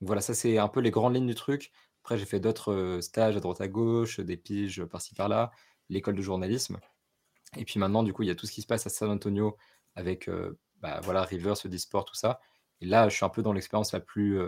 [0.00, 1.70] Donc voilà, ça c'est un peu les grandes lignes du truc.
[2.02, 5.52] Après, j'ai fait d'autres euh, stages à droite à gauche, des piges par-ci par-là,
[5.88, 6.78] l'école de journalisme.
[7.56, 9.10] Et puis maintenant, du coup, il y a tout ce qui se passe à San
[9.10, 9.56] Antonio
[9.94, 10.28] avec,
[10.80, 12.40] bah, voilà, Rivers, le sport tout ça.
[12.80, 14.40] Et là, je suis un peu dans l'expérience la plus,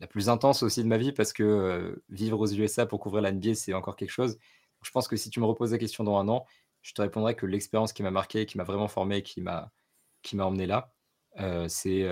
[0.00, 3.32] la plus intense aussi de ma vie parce que, vivre aux USA pour couvrir la
[3.32, 4.38] NBA, c'est encore quelque chose.
[4.82, 6.46] Je pense que si tu me reposes la question dans un an,
[6.82, 9.70] je te répondrai que l'expérience qui m'a marqué, qui m'a vraiment formé, qui m'a
[10.22, 10.92] qui m'a emmené là,
[11.68, 12.06] c'est,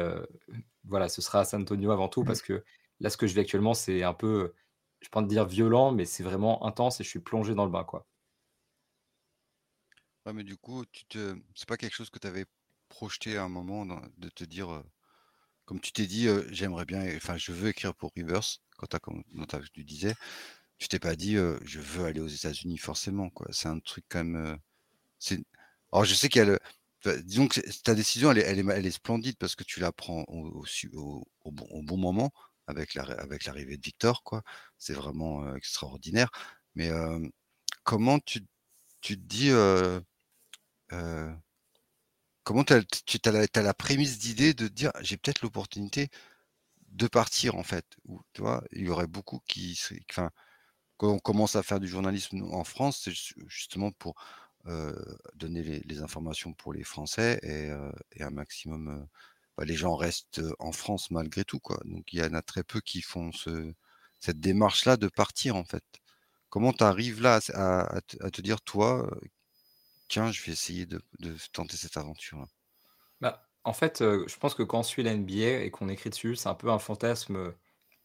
[0.84, 2.26] voilà, ce sera à San Antonio avant tout mmh.
[2.26, 2.64] parce que
[3.00, 4.54] là, ce que je vis actuellement, c'est un peu,
[5.00, 7.70] je peux pas dire violent, mais c'est vraiment intense et je suis plongé dans le
[7.70, 8.06] bain, quoi.
[10.26, 12.44] Ouais, mais du coup, tu te c'est pas quelque chose que tu avais
[12.88, 14.82] projeté à un moment de te dire,
[15.68, 18.40] comme tu t'es dit, «J'aimerais bien enfin, je veux écrire pour Rivers»,
[18.78, 18.88] quand
[19.74, 20.14] tu disais,
[20.78, 23.48] tu t'es pas dit, «Je veux aller aux États-Unis» forcément, quoi.
[23.52, 24.58] C'est un truc quand même,
[25.92, 26.58] alors je sais qu'il y a le
[27.24, 30.64] disons que ta décision elle est elle est splendide parce que tu la prends au
[31.52, 32.32] bon au bon moment
[32.66, 34.42] avec avec l'arrivée de Victor, quoi.
[34.78, 36.30] C'est vraiment, extraordinaire.
[36.76, 36.90] Mais,
[37.84, 38.40] comment tu
[39.02, 39.50] tu te dis,
[42.48, 46.08] comment tu as la prémisse d'idée de dire: «J'ai peut-être l'opportunité
[46.92, 47.86] de partir», en fait?
[48.06, 48.42] Ou tu?
[48.72, 49.78] Il y aurait beaucoup qui
[50.10, 50.30] enfin,
[50.98, 53.12] quand on commence à faire du journalisme en France, c'est
[53.48, 54.16] justement pour,
[55.36, 59.06] donner les informations pour les Français et un maximum,
[59.58, 61.80] bah, les gens restent, en France malgré tout, quoi.
[61.86, 63.74] Donc il y en a très peu qui font ce
[64.20, 65.84] cette démarche-là de partir, en fait.
[66.50, 68.00] Comment tu arrives là à
[68.32, 69.10] te dire: «Toi,
[70.08, 71.00] tiens, je vais essayer de
[71.52, 72.46] tenter cette aventure-là»?
[73.20, 76.36] Bah, en fait, je pense que quand on suit la NBA et qu'on écrit dessus,
[76.36, 77.54] c'est un peu un fantasme,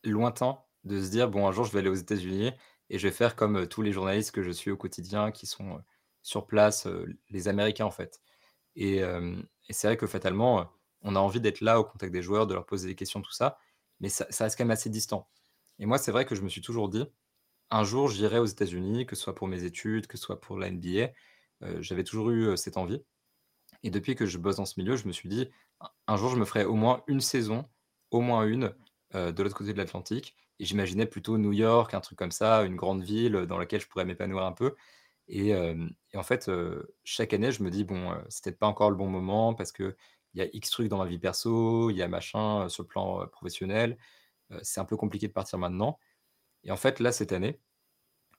[0.04, 2.52] lointain de se dire: «Bon, un jour, je vais aller aux États-Unis
[2.90, 5.82] et je vais faire comme, tous les journalistes que je suis au quotidien qui sont,
[6.22, 6.88] sur place,
[7.30, 8.22] les Américains, en fait».
[8.76, 9.00] Et
[9.70, 10.72] et c'est vrai que fatalement,
[11.04, 13.32] on a envie d'être là au contact des joueurs, de leur poser des questions, tout
[13.34, 13.60] ça,
[14.02, 15.30] mais ça ça reste quand même assez distant.
[15.80, 17.06] Et moi, c'est vrai que je me suis toujours dit:
[17.72, 20.58] «Un jour, j'irai aux États-Unis, que ce soit pour mes études, que ce soit pour
[20.60, 21.14] la NBA».
[21.64, 23.04] Heu, j'avais toujours eu, cette envie.
[23.84, 25.50] Et depuis que je bosse dans ce milieu, je me suis dit:
[26.08, 27.66] «Un jour, je me ferai au moins une saison,
[28.12, 28.74] au moins une,
[29.16, 32.64] heu, de l'autre côté de l'Atlantique» et j'imaginais plutôt New York, un truc comme ça,
[32.64, 34.76] une grande ville, dans laquelle je pourrais m'épanouir un peu.
[35.30, 35.54] Et
[36.16, 36.50] en fait,
[37.04, 39.72] chaque année, je me dis: «Bon, heu, c'est peut-être pas encore le bon moment parce
[39.72, 39.96] qu'il
[40.36, 43.26] y a X trucs dans ma vie perso, il y a machin, sur le plan,
[43.28, 43.98] professionnel,
[44.64, 46.00] c'est un peu compliqué de partir maintenant»
[46.66, 47.62] et en fait, là, cette année,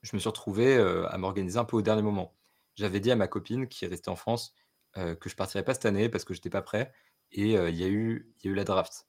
[0.02, 2.34] je me suis retrouvé, à m'organiser un peu au dernier moment.
[2.76, 4.54] J'avais dit à ma copine qui est restée en France,
[4.96, 6.92] heu, que je partirais pas cette année parce que j'étais pas prêt
[7.32, 9.08] et heu, il y a eu il y a eu la draft.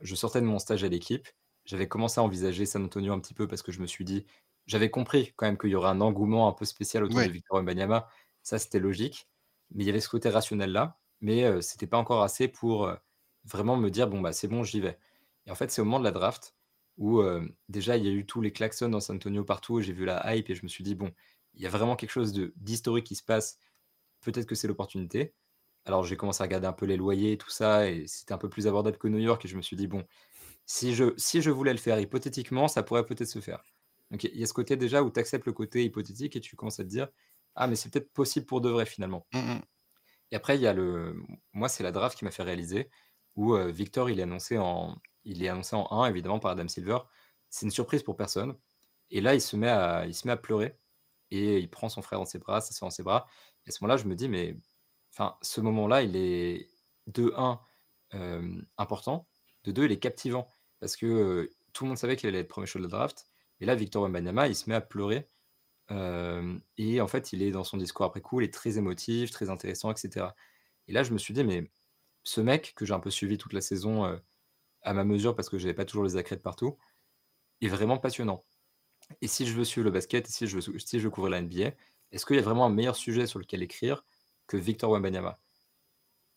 [0.00, 1.28] Je sortais de mon stage à l'équipe,
[1.66, 4.26] j'avais commencé à envisager San Antonio un petit peu parce que je me suis dit
[4.66, 7.58] j'avais compris quand même qu'il y aurait un engouement un peu spécial autour de Victor
[7.58, 8.08] Wembanyama,
[8.42, 9.28] ça c'était logique,
[9.70, 12.86] mais il y avait ce côté rationnel là, mais heu, c'était pas encore assez pour,
[12.88, 12.98] heu,
[13.44, 14.98] vraiment me dire: «Bon, bah, c'est bon, j'y vais»
[15.46, 16.54] et en fait, c'est au moment de la draft
[16.98, 17.22] où,
[17.68, 20.34] déjà il y a eu tous les klaxons dans San Antonio partout j'ai vu la
[20.36, 21.12] hype et je me suis dit: «Bon,
[21.54, 23.58] il y a vraiment quelque chose de d'historique qui se passe,
[24.22, 25.34] peut-être que c'est l'opportunité».
[25.86, 28.38] Alors j'ai commencé à regarder un peu les loyers et tout ça et c'était un
[28.38, 30.04] peu plus abordable que New York et je me suis dit: «Bon,
[30.66, 33.62] si je si je voulais le faire hypothétiquement, ça pourrait peut-être se faire».
[34.12, 36.56] Donc il y a ce côté déjà où tu acceptes le côté hypothétique et tu
[36.56, 37.08] commences à te dire:
[37.56, 39.26] «Ah mais c'est peut-être possible pour de vrai finalement».
[39.32, 39.60] Mmh mh.
[40.32, 41.16] Et après il y a le
[41.52, 42.90] moi c'est la draft qui m'a fait réaliser
[43.36, 46.68] où, heu, Victor il est annoncé en il est annoncé en 1 évidemment par Adam
[46.68, 46.98] Silver.
[47.50, 48.56] C'est une surprise pour personne
[49.10, 50.79] et là il se met à il se met à pleurer
[51.30, 53.26] et il prend son frère dans ses bras, sa sœur dans ses bras.
[53.66, 54.56] Et à ce moment-là je me dis: «Mais»
[55.12, 56.68] enfin ce moment-là il est
[57.08, 57.60] de 1,
[58.12, 59.28] hem, important,
[59.64, 60.50] de 2 il est captivant.
[60.80, 63.26] Parce que, heu, tout le monde savait qu'il allait être 1er choix de la draft.
[63.60, 65.28] Et là Victor Wembanyama il se met à pleurer,
[65.90, 69.30] hem et en fait il est dans son discours après coup, il est très émotif,
[69.32, 70.34] très intéressant et cetera.
[70.88, 71.70] Et là je me suis dit: «Mais
[72.24, 74.20] ce mec que j'ai un peu suivi toute la saison,
[74.82, 76.78] à ma mesure parce que j'avais pas toujours les accrès de partout,
[77.62, 78.44] est vraiment passionnant
[79.22, 81.72] et si je veux suivre le basket et si je veux couvrir la NBA,
[82.12, 84.04] est-ce qu'il y a vraiment un meilleur sujet sur lequel écrire
[84.46, 85.38] que Victor Wembanyama?»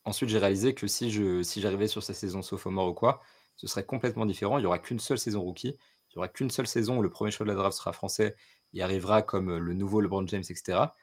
[0.06, 1.12] Ensuite, j'ai réalisé que si
[1.46, 3.22] si j'arrivais sur sa saison sophomore ou quoi,
[3.56, 4.58] ce serait complètement différent.
[4.58, 5.78] Il y aura qu'une seule saison rookie.
[6.12, 8.36] Il y aura qu'une seule saison où le 1er choix de la draft sera français
[8.74, 10.94] et arrivera comme, le nouveau LeBron James et cetera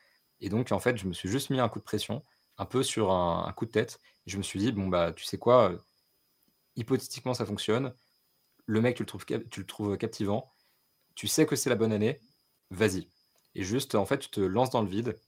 [0.42, 2.24] et donc en fait, je me suis juste mis un coup de pression,
[2.56, 5.24] un peu sur un coup de tête et je me suis dit: «Bon, bah, tu
[5.24, 5.72] sais quoi,
[6.76, 7.94] hypothétiquement ça fonctionne,
[8.66, 10.52] le mec tu le trouves tu le trouves captivant,
[11.14, 12.20] tu sais que c'est la bonne année,
[12.70, 13.11] vas-y»
[13.57, 15.18] et juste en fait, tu te lances dans le vide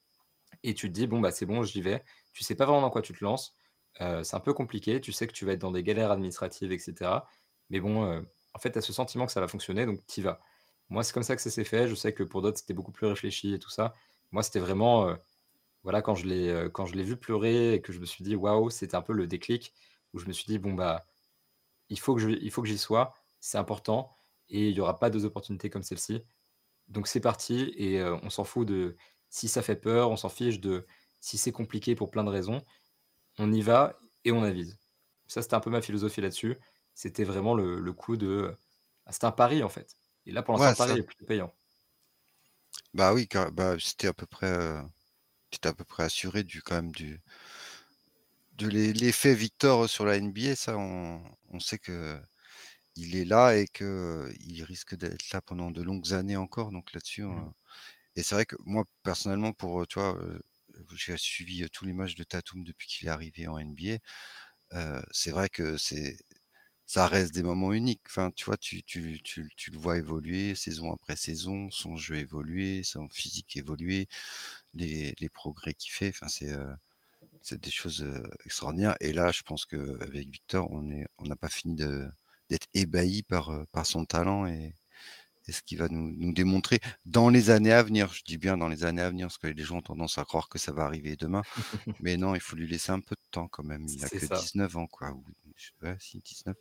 [0.63, 2.05] et tu te dis: «Bon, bah, c'est bon, j'y vais».
[2.33, 3.57] Tu sais pas vraiment dans quoi tu te lances,
[4.01, 6.73] heu, c'est un peu compliqué, tu sais que tu vas être dans des galères administratives
[6.73, 7.29] et cetera
[7.71, 10.21] mais bon, heu, en fait, tu as ce sentiment que ça va fonctionner donc tu
[10.21, 10.41] y vas.
[10.91, 11.89] Moi, c'est comme ça que ça s'est fait.
[11.89, 13.95] Je sais que pour d'autres, c'était beaucoup plus réfléchi et tout ça.
[14.33, 15.17] Moi, c'était vraiment, heu,
[15.85, 18.37] voilà, quand je l'ai, quand je l'ai vu pleurer et que je me suis dit:
[18.37, 19.75] «Waouh!» c'était un peu le déclic
[20.15, 21.07] où je me suis dit: «Bon, bah,
[21.91, 24.17] il faut que j'y sois, c'est important
[24.53, 26.23] et il y aura pas 2 opportunités comme celle-ci,
[26.89, 28.97] donc c'est parti et on s'en fout de
[29.29, 30.87] si ça fait peur, on s'en fiche de
[31.21, 32.63] si c'est compliqué pour plein de raisons,
[33.39, 34.79] on y va et on avise.
[35.27, 36.59] Ça, c'était un peu ma philosophie là-dessus.
[36.95, 38.55] C'était vraiment le, coup de.
[39.07, 39.97] Ah, c'était un pari en fait.
[40.27, 41.55] Et là, pour l'instant, le pari est plutôt payant.
[42.93, 44.83] Bah oui, bah, c'était à peu près, euh,
[45.63, 47.21] à peu près assuré du quand même du
[48.59, 50.57] de l'effet Victor sur la NBA.
[50.57, 52.21] Ça, on, on sait que
[52.97, 56.73] il est là et que il risque d'être là pendant de longues années encore.
[56.73, 57.53] Donc là-dessus, mmh.
[58.17, 60.19] et c'est vrai que moi personnellement, pour toi,
[60.95, 63.99] j'ai suivi tous les matchs de Tatum depuis qu'il est arrivé en NBA.
[65.13, 66.17] c'est vrai que c'est
[66.87, 68.03] ça reste des moments uniques.
[68.07, 72.17] Enfin, tu vois, tu, tu, tu, tu, le vois évoluer saison après saison, son jeu
[72.17, 74.09] évoluer, son physique évoluer,
[74.75, 76.11] les, les progrès qu'il fait.
[76.11, 76.53] Enfin, c'est
[77.43, 78.07] c'est des choses
[78.45, 78.97] extraordinaires.
[79.01, 81.77] Et là, je pense qu'avec Victor, on est on n'a pas fini
[82.53, 84.75] d'être ébahi par, par son talent et,
[85.49, 88.13] et ce qu'il va nous, nous, démontrer dans les années à venir.
[88.13, 90.25] Je dis bien dans les années à venir, parce que les gens ont tendance à
[90.25, 91.43] croire que ça va arriver demain.
[92.01, 93.87] Mais non, il faut lui laisser un peu de temps quand même.
[93.89, 95.15] Il n'a que 19 ans, quoi.
[95.83, 96.55] Ouais, si, 19.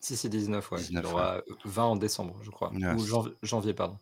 [0.00, 0.82] Si, c'est 19, ouais.
[0.90, 2.72] il aura 20 en décembre, je crois.
[2.72, 3.98] Ou janvier, pardon.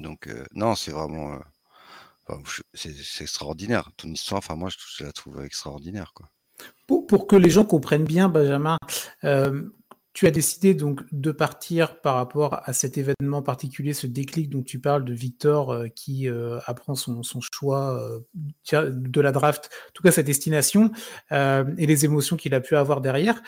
[0.00, 1.38] Donc, non, c'est vraiment.
[2.74, 3.90] c'est extraordinaire.
[3.96, 6.28] Ton histoire, enfin, moi, je, la trouve extraordinaire, quoi.
[6.88, 8.78] Pour, pour, que les gens comprennent bien, Benjamin,
[9.22, 9.70] euh,
[10.18, 14.64] tu as décidé donc de partir par rapport à cet événement particulier, ce déclic dont
[14.64, 17.96] tu parles de Victor euh, qui euh, apprend son, choix
[18.72, 20.90] euh, de la draft, en tout cas sa destination
[21.30, 23.40] et les émotions qu'il a pu avoir derrière.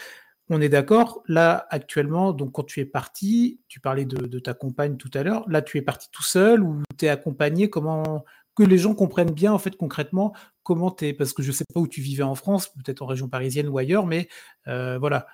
[0.49, 4.97] On est d'accord, là actuellement, donc quand tu es parti, tu parlais de, ta compagne
[4.97, 8.63] tout à l'heure, là tu es parti tout seul ou tu es accompagné, comment que
[8.63, 11.65] les gens comprennent bien en fait concrètement comment tu es, parce que je ne sais
[11.75, 14.29] pas où tu vivais en France, peut-être en région parisienne ou ailleurs, mais
[14.67, 15.27] voilà,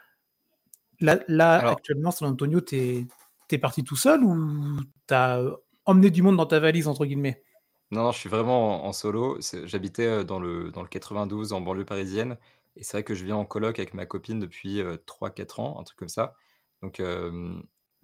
[1.00, 3.06] Là, actuellement, San Antonio, tu
[3.50, 5.42] es, parti tout seul ou tu as
[5.84, 7.42] emmené du monde dans ta valise, entre guillemets?
[7.92, 9.38] Non, non, je suis vraiment en, solo.
[9.64, 12.36] J'habitais euh, dans le, dans le 92, en banlieue parisienne.
[12.74, 15.80] Et c'est vrai que je viens en coloc avec ma copine depuis 3-4 euh, ans,
[15.80, 16.34] un truc comme ça.
[16.82, 17.00] Donc,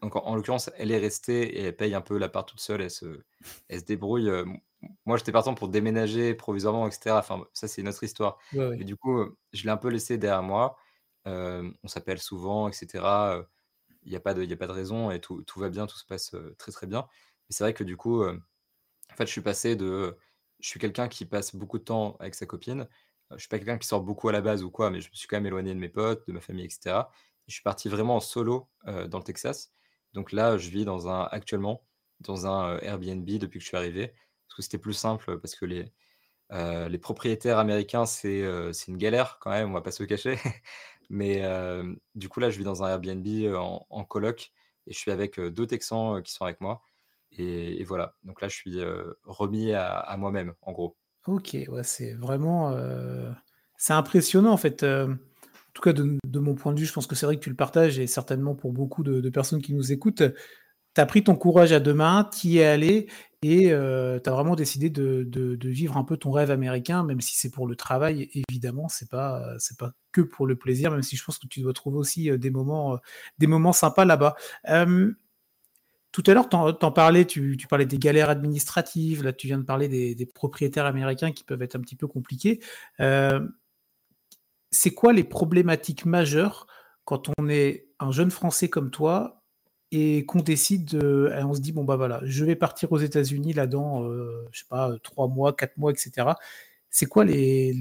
[0.00, 2.80] donc en, l'occurrence, elle est restée et elle paye un peu la part toute seule.
[2.80, 3.20] Elle se,
[3.68, 4.30] elle se débrouille.
[5.04, 7.16] moi, j'étais partant pour déménager provisoirement, etc.
[7.18, 8.38] Enfin, ça, c'est une autre histoire.
[8.54, 10.76] Mais du coup, je l'ai un peu laissé derrière moi
[11.26, 12.86] on s'appelle souvent, etc.
[14.04, 15.86] Il n'y a, pas de, y a pas de raison et tout, tout va bien,
[15.86, 17.06] tout se passe très très bien.
[17.48, 20.16] Mais c'est vrai que du coup, en fait, je suis passé de.
[20.60, 22.88] Je suis quelqu'un qui passe beaucoup de temps avec sa copine.
[23.32, 25.14] Je suis pas quelqu'un qui sort beaucoup à la base ou quoi, mais je me
[25.14, 27.10] suis quand même éloigné de mes potes, de ma famille, etc.
[27.48, 29.72] je suis parti vraiment en solo dans le Texas.
[30.12, 31.84] Donc là, je vis dans un, actuellement
[32.20, 34.08] dans un Airbnb depuis que je suis arrivé.
[34.46, 35.92] Parce que c'était plus simple, parce que les,
[36.50, 38.42] les propriétaires américains, c'est
[38.88, 40.38] une galère quand même, on va pas se cacher.
[41.12, 41.42] Mais
[42.14, 44.50] du coup, là, je vis dans un Airbnb en, coloc
[44.86, 46.82] et je suis avec deux Texans qui sont avec moi.
[47.32, 48.14] Et, voilà.
[48.24, 48.80] Donc là, je suis
[49.24, 50.96] remis à, moi-même, en gros.
[51.26, 52.76] Ok, ouais, c'est vraiment.
[53.76, 54.82] c'est impressionnant, en fait.
[54.82, 55.16] en
[55.74, 57.56] tout cas, de, mon point de vue, je pense que c'est vrai que tu le
[57.56, 60.22] partages et certainement pour beaucoup de, de personnes qui nous écoutent
[60.94, 63.08] tu as pris ton courage à deux mains, tu y es allé
[63.42, 67.36] et euh, tu as vraiment décidé de, vivre un peu ton rêve américain, même si
[67.36, 71.16] c'est pour le travail, évidemment, c'est pas, c'est pas que pour le plaisir, même si
[71.16, 72.96] je pense que tu dois trouver aussi euh, des moments, euh,
[73.38, 74.36] des moments sympas là-bas.
[76.12, 79.88] tout à l'heure, tu parlais, tu, parlais des galères administratives, là tu viens de parler
[79.88, 82.60] des, propriétaires américains qui peuvent être un petit peu compliqués.
[84.70, 86.66] c'est quoi les problématiques majeures
[87.04, 89.41] quand on est un jeune Français comme toi
[89.92, 93.52] et qu'on décide de, on se dit bon bah voilà, je vais partir aux États-Unis
[93.52, 96.30] là dans, euh, je sais pas, trois mois, quatre mois, etc.
[96.88, 97.76] C'est quoi les,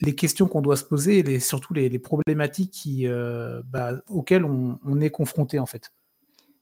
[0.00, 5.00] les questions qu'on doit se poser et surtout les, problématiques qui, euh, bah, auxquelles on,
[5.00, 5.92] est confronté en fait?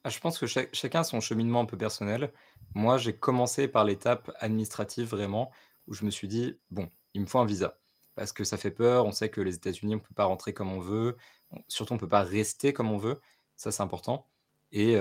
[0.03, 2.33] Ah, Je pense que chacun a son cheminement un peu personnel.
[2.75, 5.51] Moi, j'ai commencé par l'étape administrative vraiment,
[5.87, 7.79] où je me suis dit bon, il me faut un visa
[8.15, 9.05] parce que ça fait peur.
[9.05, 11.19] On sait que les États-Unis, on peut pas rentrer comme on veut,
[11.69, 13.21] surtout on peut pas rester comme on veut.
[13.57, 14.27] Ça, c'est important.
[14.79, 14.99] Et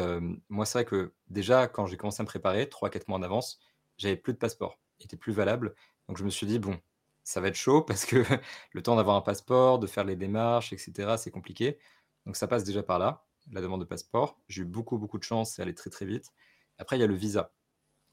[0.48, 3.60] moi, c'est vrai que déjà, quand j'ai commencé à me préparer, 3-4 mois en avance,
[3.98, 4.80] j'avais plus de passeport.
[5.00, 5.76] Il était plus valable.
[6.08, 6.80] Donc je me suis dit: «Bon,
[7.26, 8.24] ça va être chaud parce que
[8.72, 11.78] le temps d'avoir un passeport, de faire les démarches et cetera, c'est compliqué».
[12.26, 14.40] Donc ça passe déjà par là, la demande de passeport.
[14.48, 16.32] J'ai eu beaucoup, beaucoup de chance, c'est allé très, très vite.
[16.78, 17.52] Après, il y a le visa.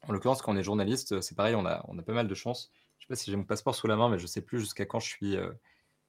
[0.09, 2.35] En l'occurrence, quand on est journaliste, c'est pareil, on a on a pas mal de
[2.35, 2.71] chance.
[2.99, 4.85] Je sais pas si j'ai mon passeport sous la main, mais je sais plus jusqu'à
[4.85, 5.37] quand je suis,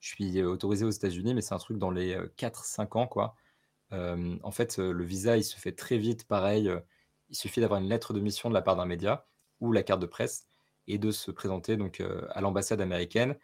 [0.00, 3.36] je suis, autorisé aux États-Unis, mais c'est un truc dans les, 4-5 ans, quoi
[4.42, 6.70] en fait, le visa, il se fait très vite, pareil,
[7.28, 9.26] il suffit d'avoir une lettre de mission de la part d'un média
[9.61, 10.46] ou la carte de presse
[10.87, 13.37] et de se présenter donc, à l'ambassade américaine.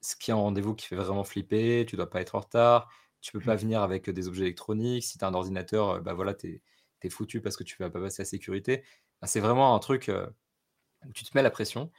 [0.00, 2.90] Ce qui est un rendez-vous qui fait vraiment flipper, tu dois pas être en retard,
[3.20, 3.58] tu peux pas mmh.
[3.58, 5.04] venir avec, des objets électroniques.
[5.04, 6.62] Si tu as un ordinateur, bah, voilà, tu
[7.02, 8.84] es foutu parce que tu vas pas passer la sécurité.
[9.24, 10.10] c'est vraiment un truc,
[11.06, 11.90] où tu te mets la pression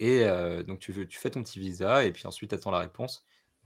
[0.00, 0.24] Et
[0.66, 3.24] donc tu, tu fais ton petit visa et puis ensuite tu attends la réponse.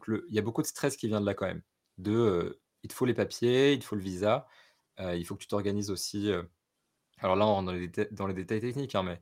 [0.08, 1.62] il y a beaucoup de stress qui vient de là quand même.
[1.98, 4.46] De, il te faut les papiers, il te faut le visa,
[4.98, 6.30] il faut que tu t'organises aussi.
[7.18, 9.20] alors là, on est dans les, dans les détails techniques, hein, mais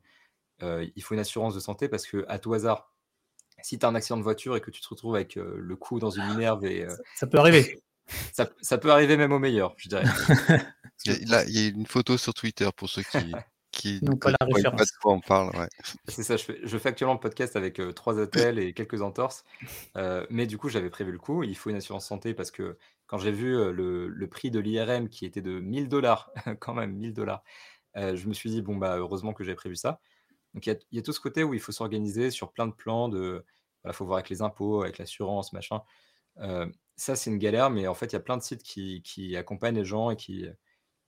[0.95, 2.93] il faut une assurance de santé parce que à tout hasard,
[3.63, 5.99] si tu as un accident de voiture et que tu te retrouves avec le cou
[5.99, 7.83] dans une minerve et ça, peut arriver.
[8.35, 10.05] Ça, ça, peut arriver même au meilleur, je dirais.
[11.07, 13.33] il, y a, il y a une photo sur Twitter pour ceux qui,
[13.71, 14.79] qui n'ont pas la référence.
[14.79, 15.57] Pas de quoi on parle.
[15.57, 15.69] Ouais.
[16.09, 19.43] C'est ça, je fais, je fais, actuellement le podcast avec trois hôtels et quelques entorses.
[20.29, 21.45] mais du coup, j'avais prévu le coup.
[21.45, 25.27] Il faut une assurance santé parce que quand j'ai vu le, prix de l'IRM qui
[25.27, 27.43] était de 1000 dollars, quand même 1000 dollars,
[27.97, 30.01] je me suis dit, bon, bah, heureusement que j'ai prévu ça.
[30.55, 33.09] Donc il y, a, tout ce côté où il faut s'organiser sur plein de plans.
[33.09, 33.45] De,
[33.85, 35.81] il faut voir avec les impôts, avec l'assurance, machin.
[36.97, 39.77] Ça, c'est une galère, mais en fait, il y a plein de sites qui, accompagnent
[39.77, 40.47] les gens et qui,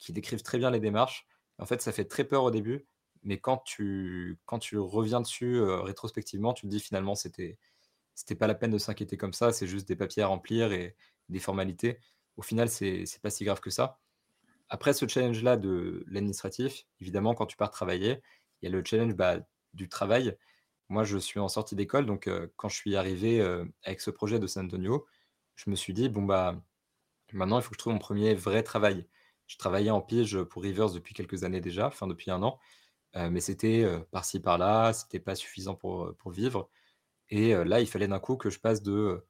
[0.08, 1.26] décrivent très bien les démarches.
[1.58, 2.86] En fait, ça fait très peur au début,
[3.22, 7.56] mais quand tu, quand tu reviens dessus rétrospectivement, tu te dis finalement, c'était
[8.16, 10.96] c'était pas la peine de s'inquiéter comme ça, c'est juste des papiers à remplir et
[11.28, 12.00] des formalités.
[12.36, 14.00] Au final, c'est pas si grave que ça.
[14.68, 18.20] Après ce challenge-là de l'administratif, évidemment, quand tu pars travailler,
[18.60, 19.36] il y a le challenge bah,
[19.74, 20.36] du travail.
[20.88, 23.40] Moi, je suis en sortie d'école, donc quand je suis arrivé
[23.84, 25.06] avec ce projet de San Antonio,
[25.54, 26.60] je me suis dit, bon, bah,
[27.32, 29.06] maintenant, il faut que je trouve mon premier vrai travail.
[29.46, 32.58] Je travaillais en pige pour Rivers depuis quelques années déjà, enfin depuis un an,
[33.14, 36.70] mais c'était par-ci par-là, c'était pas suffisant pour, pour vivre.
[37.30, 39.24] Et là, il fallait d'un coup que je passe de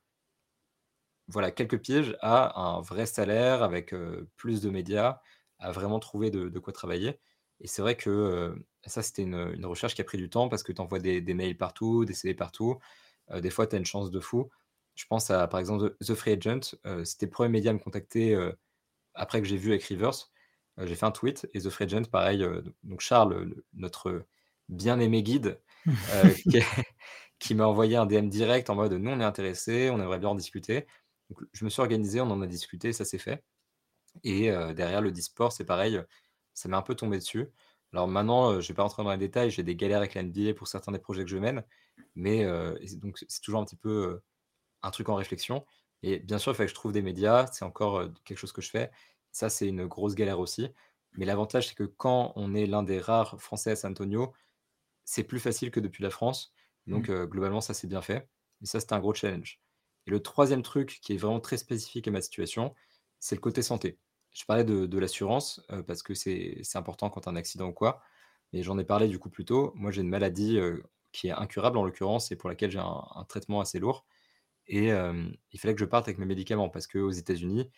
[1.28, 3.94] voilà, quelques pièges à un vrai salaire avec
[4.36, 5.20] plus de médias,
[5.58, 7.18] à vraiment trouver de, de quoi travailler.
[7.60, 8.54] Et c'est vrai que
[8.86, 11.56] ça, c'était une, recherche qui a pris du temps parce que tu envoies des, mails
[11.56, 12.78] partout, des CV partout.
[13.34, 14.50] des fois, tu as une chance de fou.
[14.94, 16.76] Je pense à, par exemple, The Free Agent.
[17.04, 18.36] c'était le premier média à me contacter
[19.14, 20.30] après que j'ai vu avec Rivers.
[20.78, 22.46] j'ai fait un tweet et The Free Agent, pareil.
[22.84, 24.24] donc, Charles, notre
[24.68, 25.58] bien-aimé guide,
[26.50, 26.58] qui,
[27.54, 30.34] m'a envoyé un DM direct en mode Nous, on est intéressé, on aimerait bien en
[30.34, 30.86] discuter.
[31.30, 33.44] Donc, je me suis organisé, on en a discuté, ça s'est fait.
[34.24, 36.00] Et derrière le Disport, c'est pareil
[36.54, 37.48] ça m'est un peu tombé dessus.
[37.92, 40.22] Alors maintenant, je ne vais pas rentrer dans les détails, j'ai des galères avec la
[40.22, 41.64] NBA pour certains des projets que je mène,
[42.14, 42.46] mais
[42.96, 44.20] donc c'est toujours un petit peu
[44.82, 45.66] un truc en réflexion.
[46.02, 48.62] Et bien sûr, il faut que je trouve des médias, c'est encore quelque chose que
[48.62, 48.90] je fais.
[49.32, 50.68] Ça, c'est une grosse galère aussi.
[51.14, 54.32] Mais l'avantage, c'est que quand on est l'un des rares Français à San Antonio,
[55.04, 56.54] c'est plus facile que depuis la France.
[56.86, 57.24] Donc, mmh.
[57.26, 58.28] globalement, ça, c'est bien fait.
[58.62, 59.60] Et ça, c'est un gros challenge.
[60.06, 62.74] Et le troisième truc qui est vraiment très spécifique à ma situation,
[63.18, 63.98] c'est le côté santé.
[64.32, 68.02] Je parlais de, l'assurance parce que c'est important quand as un accident ou quoi.
[68.52, 69.72] Mais j'en ai parlé du coup plus tôt.
[69.74, 70.60] Moi, j'ai une maladie
[71.12, 74.04] qui est incurable en l'occurrence et pour laquelle j'ai un, traitement assez lourd.
[74.66, 77.70] Et il fallait que je parte avec mes médicaments parce qu'aux États-Unis,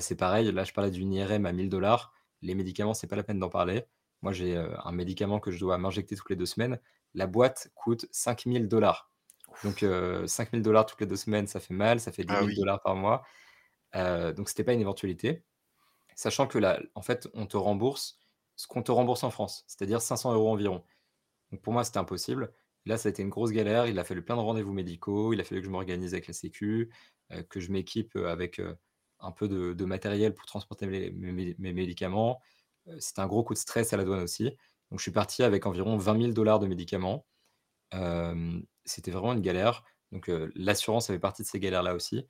[0.00, 0.52] c'est pareil.
[0.52, 2.12] Là, je parlais d'une IRM à 1000 dollars.
[2.42, 3.84] Les médicaments, c'est pas la peine d'en parler.
[4.22, 6.78] Moi, j'ai un médicament que je dois m'injecter toutes les deux semaines.
[7.18, 9.10] La boîte coûte 5000 dollars.
[9.64, 9.84] Donc,
[10.26, 12.00] 5000 dollars toutes les deux semaines, ça fait mal.
[12.00, 13.24] Ça fait 10 000 ah dollars par mois.
[14.34, 15.44] donc, c'était pas une éventualité
[16.18, 18.18] sachant que là, en fait, on te rembourse
[18.56, 20.82] ce qu'on te rembourse en France, c'est-à-dire 500 euros environ.
[21.52, 22.52] Donc pour moi, c'était impossible.
[22.86, 23.86] Là, ça a été une grosse galère.
[23.86, 25.32] Il a fallu plein de rendez-vous médicaux.
[25.32, 26.90] Il a fallu que je m'organise avec la Sécu,
[27.30, 28.74] euh, que je m'équipe euh, avec euh,
[29.20, 32.40] un peu de, matériel pour transporter mes, médicaments.
[32.98, 34.56] c'était un gros coup de stress à la douane aussi.
[34.90, 37.26] Donc je suis parti avec environ 20 000 dollars de médicaments.
[38.84, 39.84] c'était vraiment une galère.
[40.12, 42.26] Donc l'assurance avait partie de ces galères-là aussi.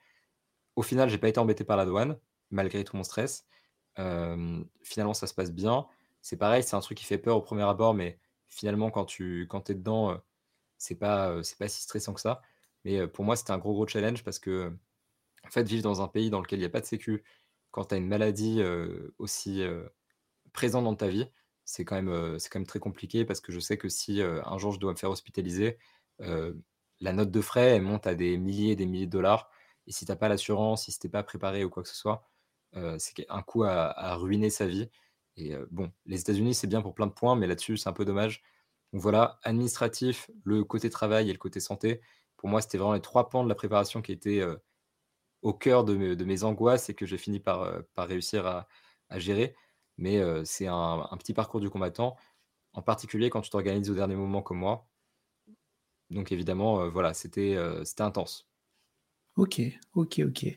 [0.76, 2.18] Au final, je n'ai pas été embêté par la douane,
[2.50, 3.46] malgré tout mon stress
[4.82, 5.86] finalement, ça se passe bien.
[6.22, 8.18] C'est pareil, c'est un truc qui fait peur au premier abord, mais
[8.48, 10.20] finalement, quand tu quand es dedans,
[10.78, 12.42] c'est pas, pas si stressant que ça.
[12.84, 14.72] Mais pour moi, c'était un gros, gros challenge parce que,
[15.56, 17.24] en vivre dans un pays dans lequel il y a pas de sécu,
[17.70, 18.62] quand tu as une maladie,
[19.18, 19.62] aussi,
[20.52, 21.28] présente dans ta vie,
[21.68, 24.72] c'est quand même, quand même très compliqué parce que je sais que si, un jour
[24.72, 25.76] je dois me faire hospitaliser,
[26.18, 29.50] la note de frais, monte à des milliers et des milliers de dollars
[29.86, 32.26] et si tu as pas l'assurance, si tu pas préparé ou quoi que ce soit,
[32.98, 34.88] c'est un coup à, ruiner sa vie.
[35.36, 38.06] Et bon, les États-Unis, c'est bien pour plein de points, mais là-dessus, c'est un peu
[38.06, 38.42] dommage.
[38.92, 42.00] Donc voilà, administratif, le côté travail et le côté santé.
[42.38, 44.42] Pour moi, c'était vraiment les trois pans de la préparation qui étaient
[45.42, 48.68] au cœur de mes, angoisses et que j'ai fini par réussir à,
[49.18, 49.54] gérer.
[49.98, 52.16] Mais c'est un, petit parcours du combattant,
[52.72, 54.86] en particulier quand tu t'organises au dernier moment comme moi.
[56.10, 57.56] Donc évidemment, voilà, c'était
[57.98, 58.48] intense.
[59.36, 59.60] Ok,
[59.94, 60.56] ok, ok.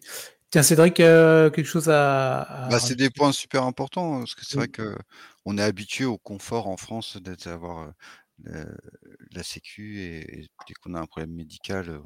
[0.50, 2.68] Tiens, Cédric, euh, quelque chose à.
[2.70, 4.98] Bah, c'est des points super importants, parce que c'est vrai que
[5.46, 7.94] on est habitué au confort en France d'avoir
[8.40, 12.02] la Sécu et, dès qu'on a un problème médical,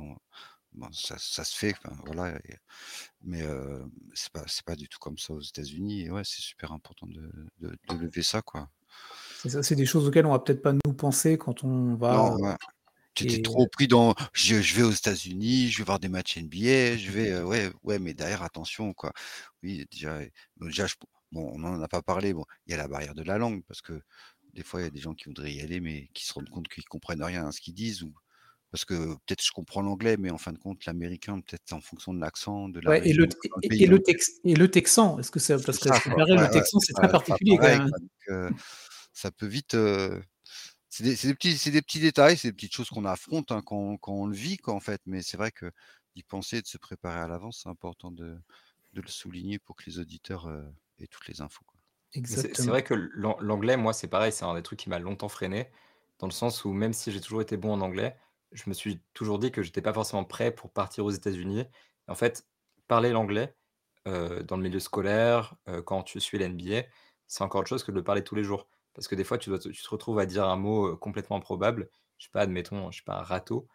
[0.92, 2.38] ça, se fait, voilà.
[3.24, 3.44] mais
[4.14, 6.04] c'est pas, pas du tout comme ça aux États-Unis.
[6.04, 8.70] Et ouais, c'est super important de, lever ça, quoi.
[9.42, 12.58] C'est ça, c'est des choses auxquelles on va peut-être pas nous penser quand on va
[13.14, 16.98] Tu étais trop pris dans je, vais aux États-Unis, je vais voir des matchs NBA,
[16.98, 19.12] je vais ouais ouais mais derrière attention quoi.
[19.64, 20.20] Oui déjà
[20.62, 20.88] déjà
[21.32, 23.64] bon on n'en a pas parlé bon il y a la barrière de la langue
[23.68, 24.02] parce que
[24.54, 26.50] des fois il y a des gens qui voudraient y aller mais qui se rendent
[26.50, 28.14] compte qu'ils comprennent rien à ce qu'ils disent ou
[28.76, 32.14] parce que peut-être je comprends l'anglais, mais en fin de compte, l'américain, peut-être en fonction
[32.14, 32.98] de l'accent, de la.
[32.98, 33.24] et, le,
[33.62, 34.04] et, le
[34.44, 37.90] et, le, texan, est-ce que c'est parce que le texan, c'est très particulier quand même.
[38.32, 38.50] Euh,
[39.14, 39.76] ça peut vite.
[39.76, 40.20] Euh,
[40.90, 43.96] c'est des, des, petits, des petits détails, c'est des petites choses qu'on affronte hein, quand,
[43.96, 45.00] quand, on le vit, quoi, en fait.
[45.06, 45.72] Mais c'est vrai que
[46.18, 48.36] d'y penser, de se préparer à l'avance, c'est important de,
[48.92, 50.62] de, le souligner pour que les auditeurs euh,
[51.00, 51.64] aient toutes les infos.
[52.26, 55.70] C'est vrai que l'anglais, moi, c'est pareil, c'est un des trucs qui m'a longtemps freiné,
[56.20, 58.18] dans le sens où même si j'ai toujours été bon en anglais,
[58.56, 61.66] je me suis toujours dit que j'étais pas forcément prêt pour partir aux États-Unis.
[62.08, 62.48] En fait,
[62.88, 63.56] parler l'anglais,
[64.08, 66.84] euh, dans le milieu scolaire, euh, quand tu suis l'NBA,
[67.28, 68.68] c'est encore autre chose que de le parler tous les jours.
[68.94, 70.96] Parce que des fois, tu dois te tu te retrouves à dire un mot, euh,
[70.96, 71.90] complètement improbable.
[72.18, 73.68] Je sais pas, admettons, je sais pas, un râteau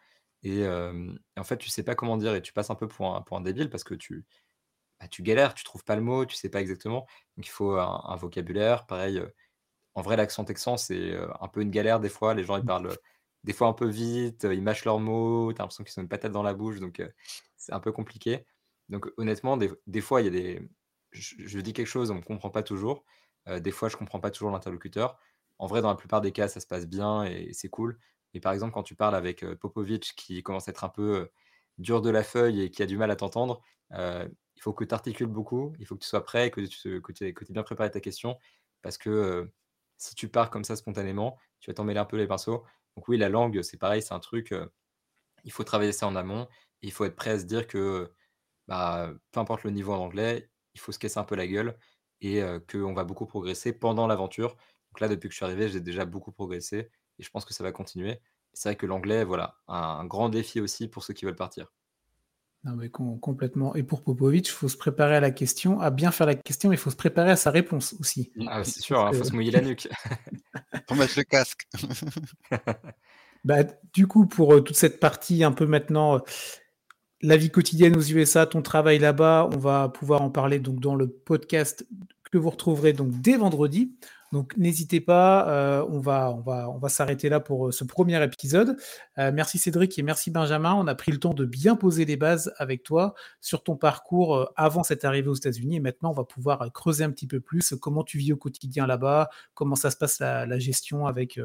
[0.43, 3.21] et en fait, tu sais pas comment dire et tu passes un peu pour un
[3.21, 4.25] pour un débile parce que tu,
[4.99, 7.05] bah, tu galères, tu trouves pas le mot, tu sais pas exactement.
[7.37, 8.87] Donc il faut un vocabulaire.
[8.87, 9.21] Pareil,
[9.95, 12.33] en vrai, l'accent texan, c'est, un peu une galère des fois.
[12.33, 12.67] Les gens, ils mmh.
[12.67, 12.97] parlent,
[13.43, 16.09] des fois un peu vite, ils mâchent leurs mots, tu as l'impression qu'ils ont une
[16.09, 17.01] patate dans la bouche, donc
[17.57, 18.45] c'est un peu compliqué.
[18.89, 20.69] Donc honnêtement, des, fois, il y a des.
[21.11, 23.03] Je, dis quelque chose, on ne comprend pas toujours.
[23.47, 25.17] des fois, je ne comprends pas toujours l'interlocuteur.
[25.59, 27.99] En vrai, dans la plupart des cas, ça se passe bien et, c'est cool.
[28.33, 31.29] Mais par exemple, quand tu parles avec Popovic, qui commence à être un peu
[31.77, 33.61] dur de la feuille et qui a du mal à t'entendre,
[33.91, 37.23] il faut que tu articules beaucoup, il faut que tu sois prêt, que tu que
[37.23, 38.37] aies, bien préparé ta question.
[38.81, 39.49] Parce que
[39.97, 42.63] si tu pars comme ça spontanément, tu vas t'en mêler un peu les pinceaux.
[42.95, 44.53] Donc oui, la langue, c'est pareil, c'est un truc,
[45.43, 46.47] il faut travailler ça en amont.
[46.81, 48.11] il faut être prêt à se dire que,
[48.67, 51.77] bah, peu importe le niveau en anglais, il faut se casser un peu la gueule
[52.21, 54.55] et qu'on va beaucoup progresser pendant l'aventure.
[54.91, 57.53] Donc là, depuis que je suis arrivé, j'ai déjà beaucoup progressé et je pense que
[57.53, 58.19] ça va continuer.
[58.53, 61.71] C'est vrai que l'anglais, voilà, un grand défi aussi pour ceux qui veulent partir.
[62.63, 63.73] Non, mais complètement.
[63.75, 66.69] Et pour Popovic, il faut se préparer à la question, à bien faire la question,
[66.69, 68.31] mais il faut se préparer à sa réponse aussi.
[68.47, 69.87] Ah, c'est sûr, il hein, faut se mouiller la nuque.
[70.87, 71.67] Pour mettre le casque.
[73.43, 73.63] bah,
[73.93, 76.19] du coup, pour euh, toute cette partie un peu maintenant, euh,
[77.21, 80.95] la vie quotidienne aux USA, ton travail là-bas, on va pouvoir en parler donc dans
[80.95, 81.85] le podcast
[82.31, 83.93] que vous retrouverez donc dès vendredi.
[84.31, 87.83] Donc n'hésitez pas, euh, on va, on va, on va s'arrêter là pour euh, ce
[87.83, 88.77] premier épisode.
[89.17, 90.73] Euh, merci Cédric et merci Benjamin.
[90.73, 94.49] On a pris le temps de bien poser les bases avec toi sur ton parcours
[94.55, 95.75] avant cette arrivée aux États-Unis.
[95.75, 98.87] Et maintenant, on va pouvoir creuser un petit peu plus comment tu vis au quotidien
[98.87, 101.37] là-bas, comment ça se passe la, gestion avec,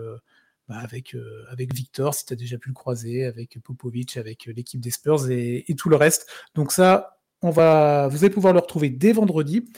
[0.68, 1.16] bah, avec,
[1.50, 5.28] avec Victor, si tu as déjà pu le croiser, avec Popovic, avec l'équipe des Spurs
[5.28, 6.30] et, et, tout le reste.
[6.54, 9.68] Donc ça, on va, vous allez pouvoir le retrouver dès vendredi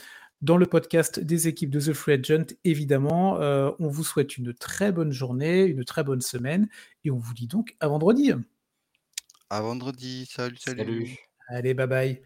[0.41, 3.39] dans le podcast des équipes de The Free Agent, évidemment.
[3.41, 6.69] Euh, on vous souhaite une très bonne journée, une très bonne semaine,
[7.03, 8.31] et on vous dit donc à vendredi.
[9.49, 11.17] À vendredi, salut, salut.
[11.49, 12.21] Allez, bye bye.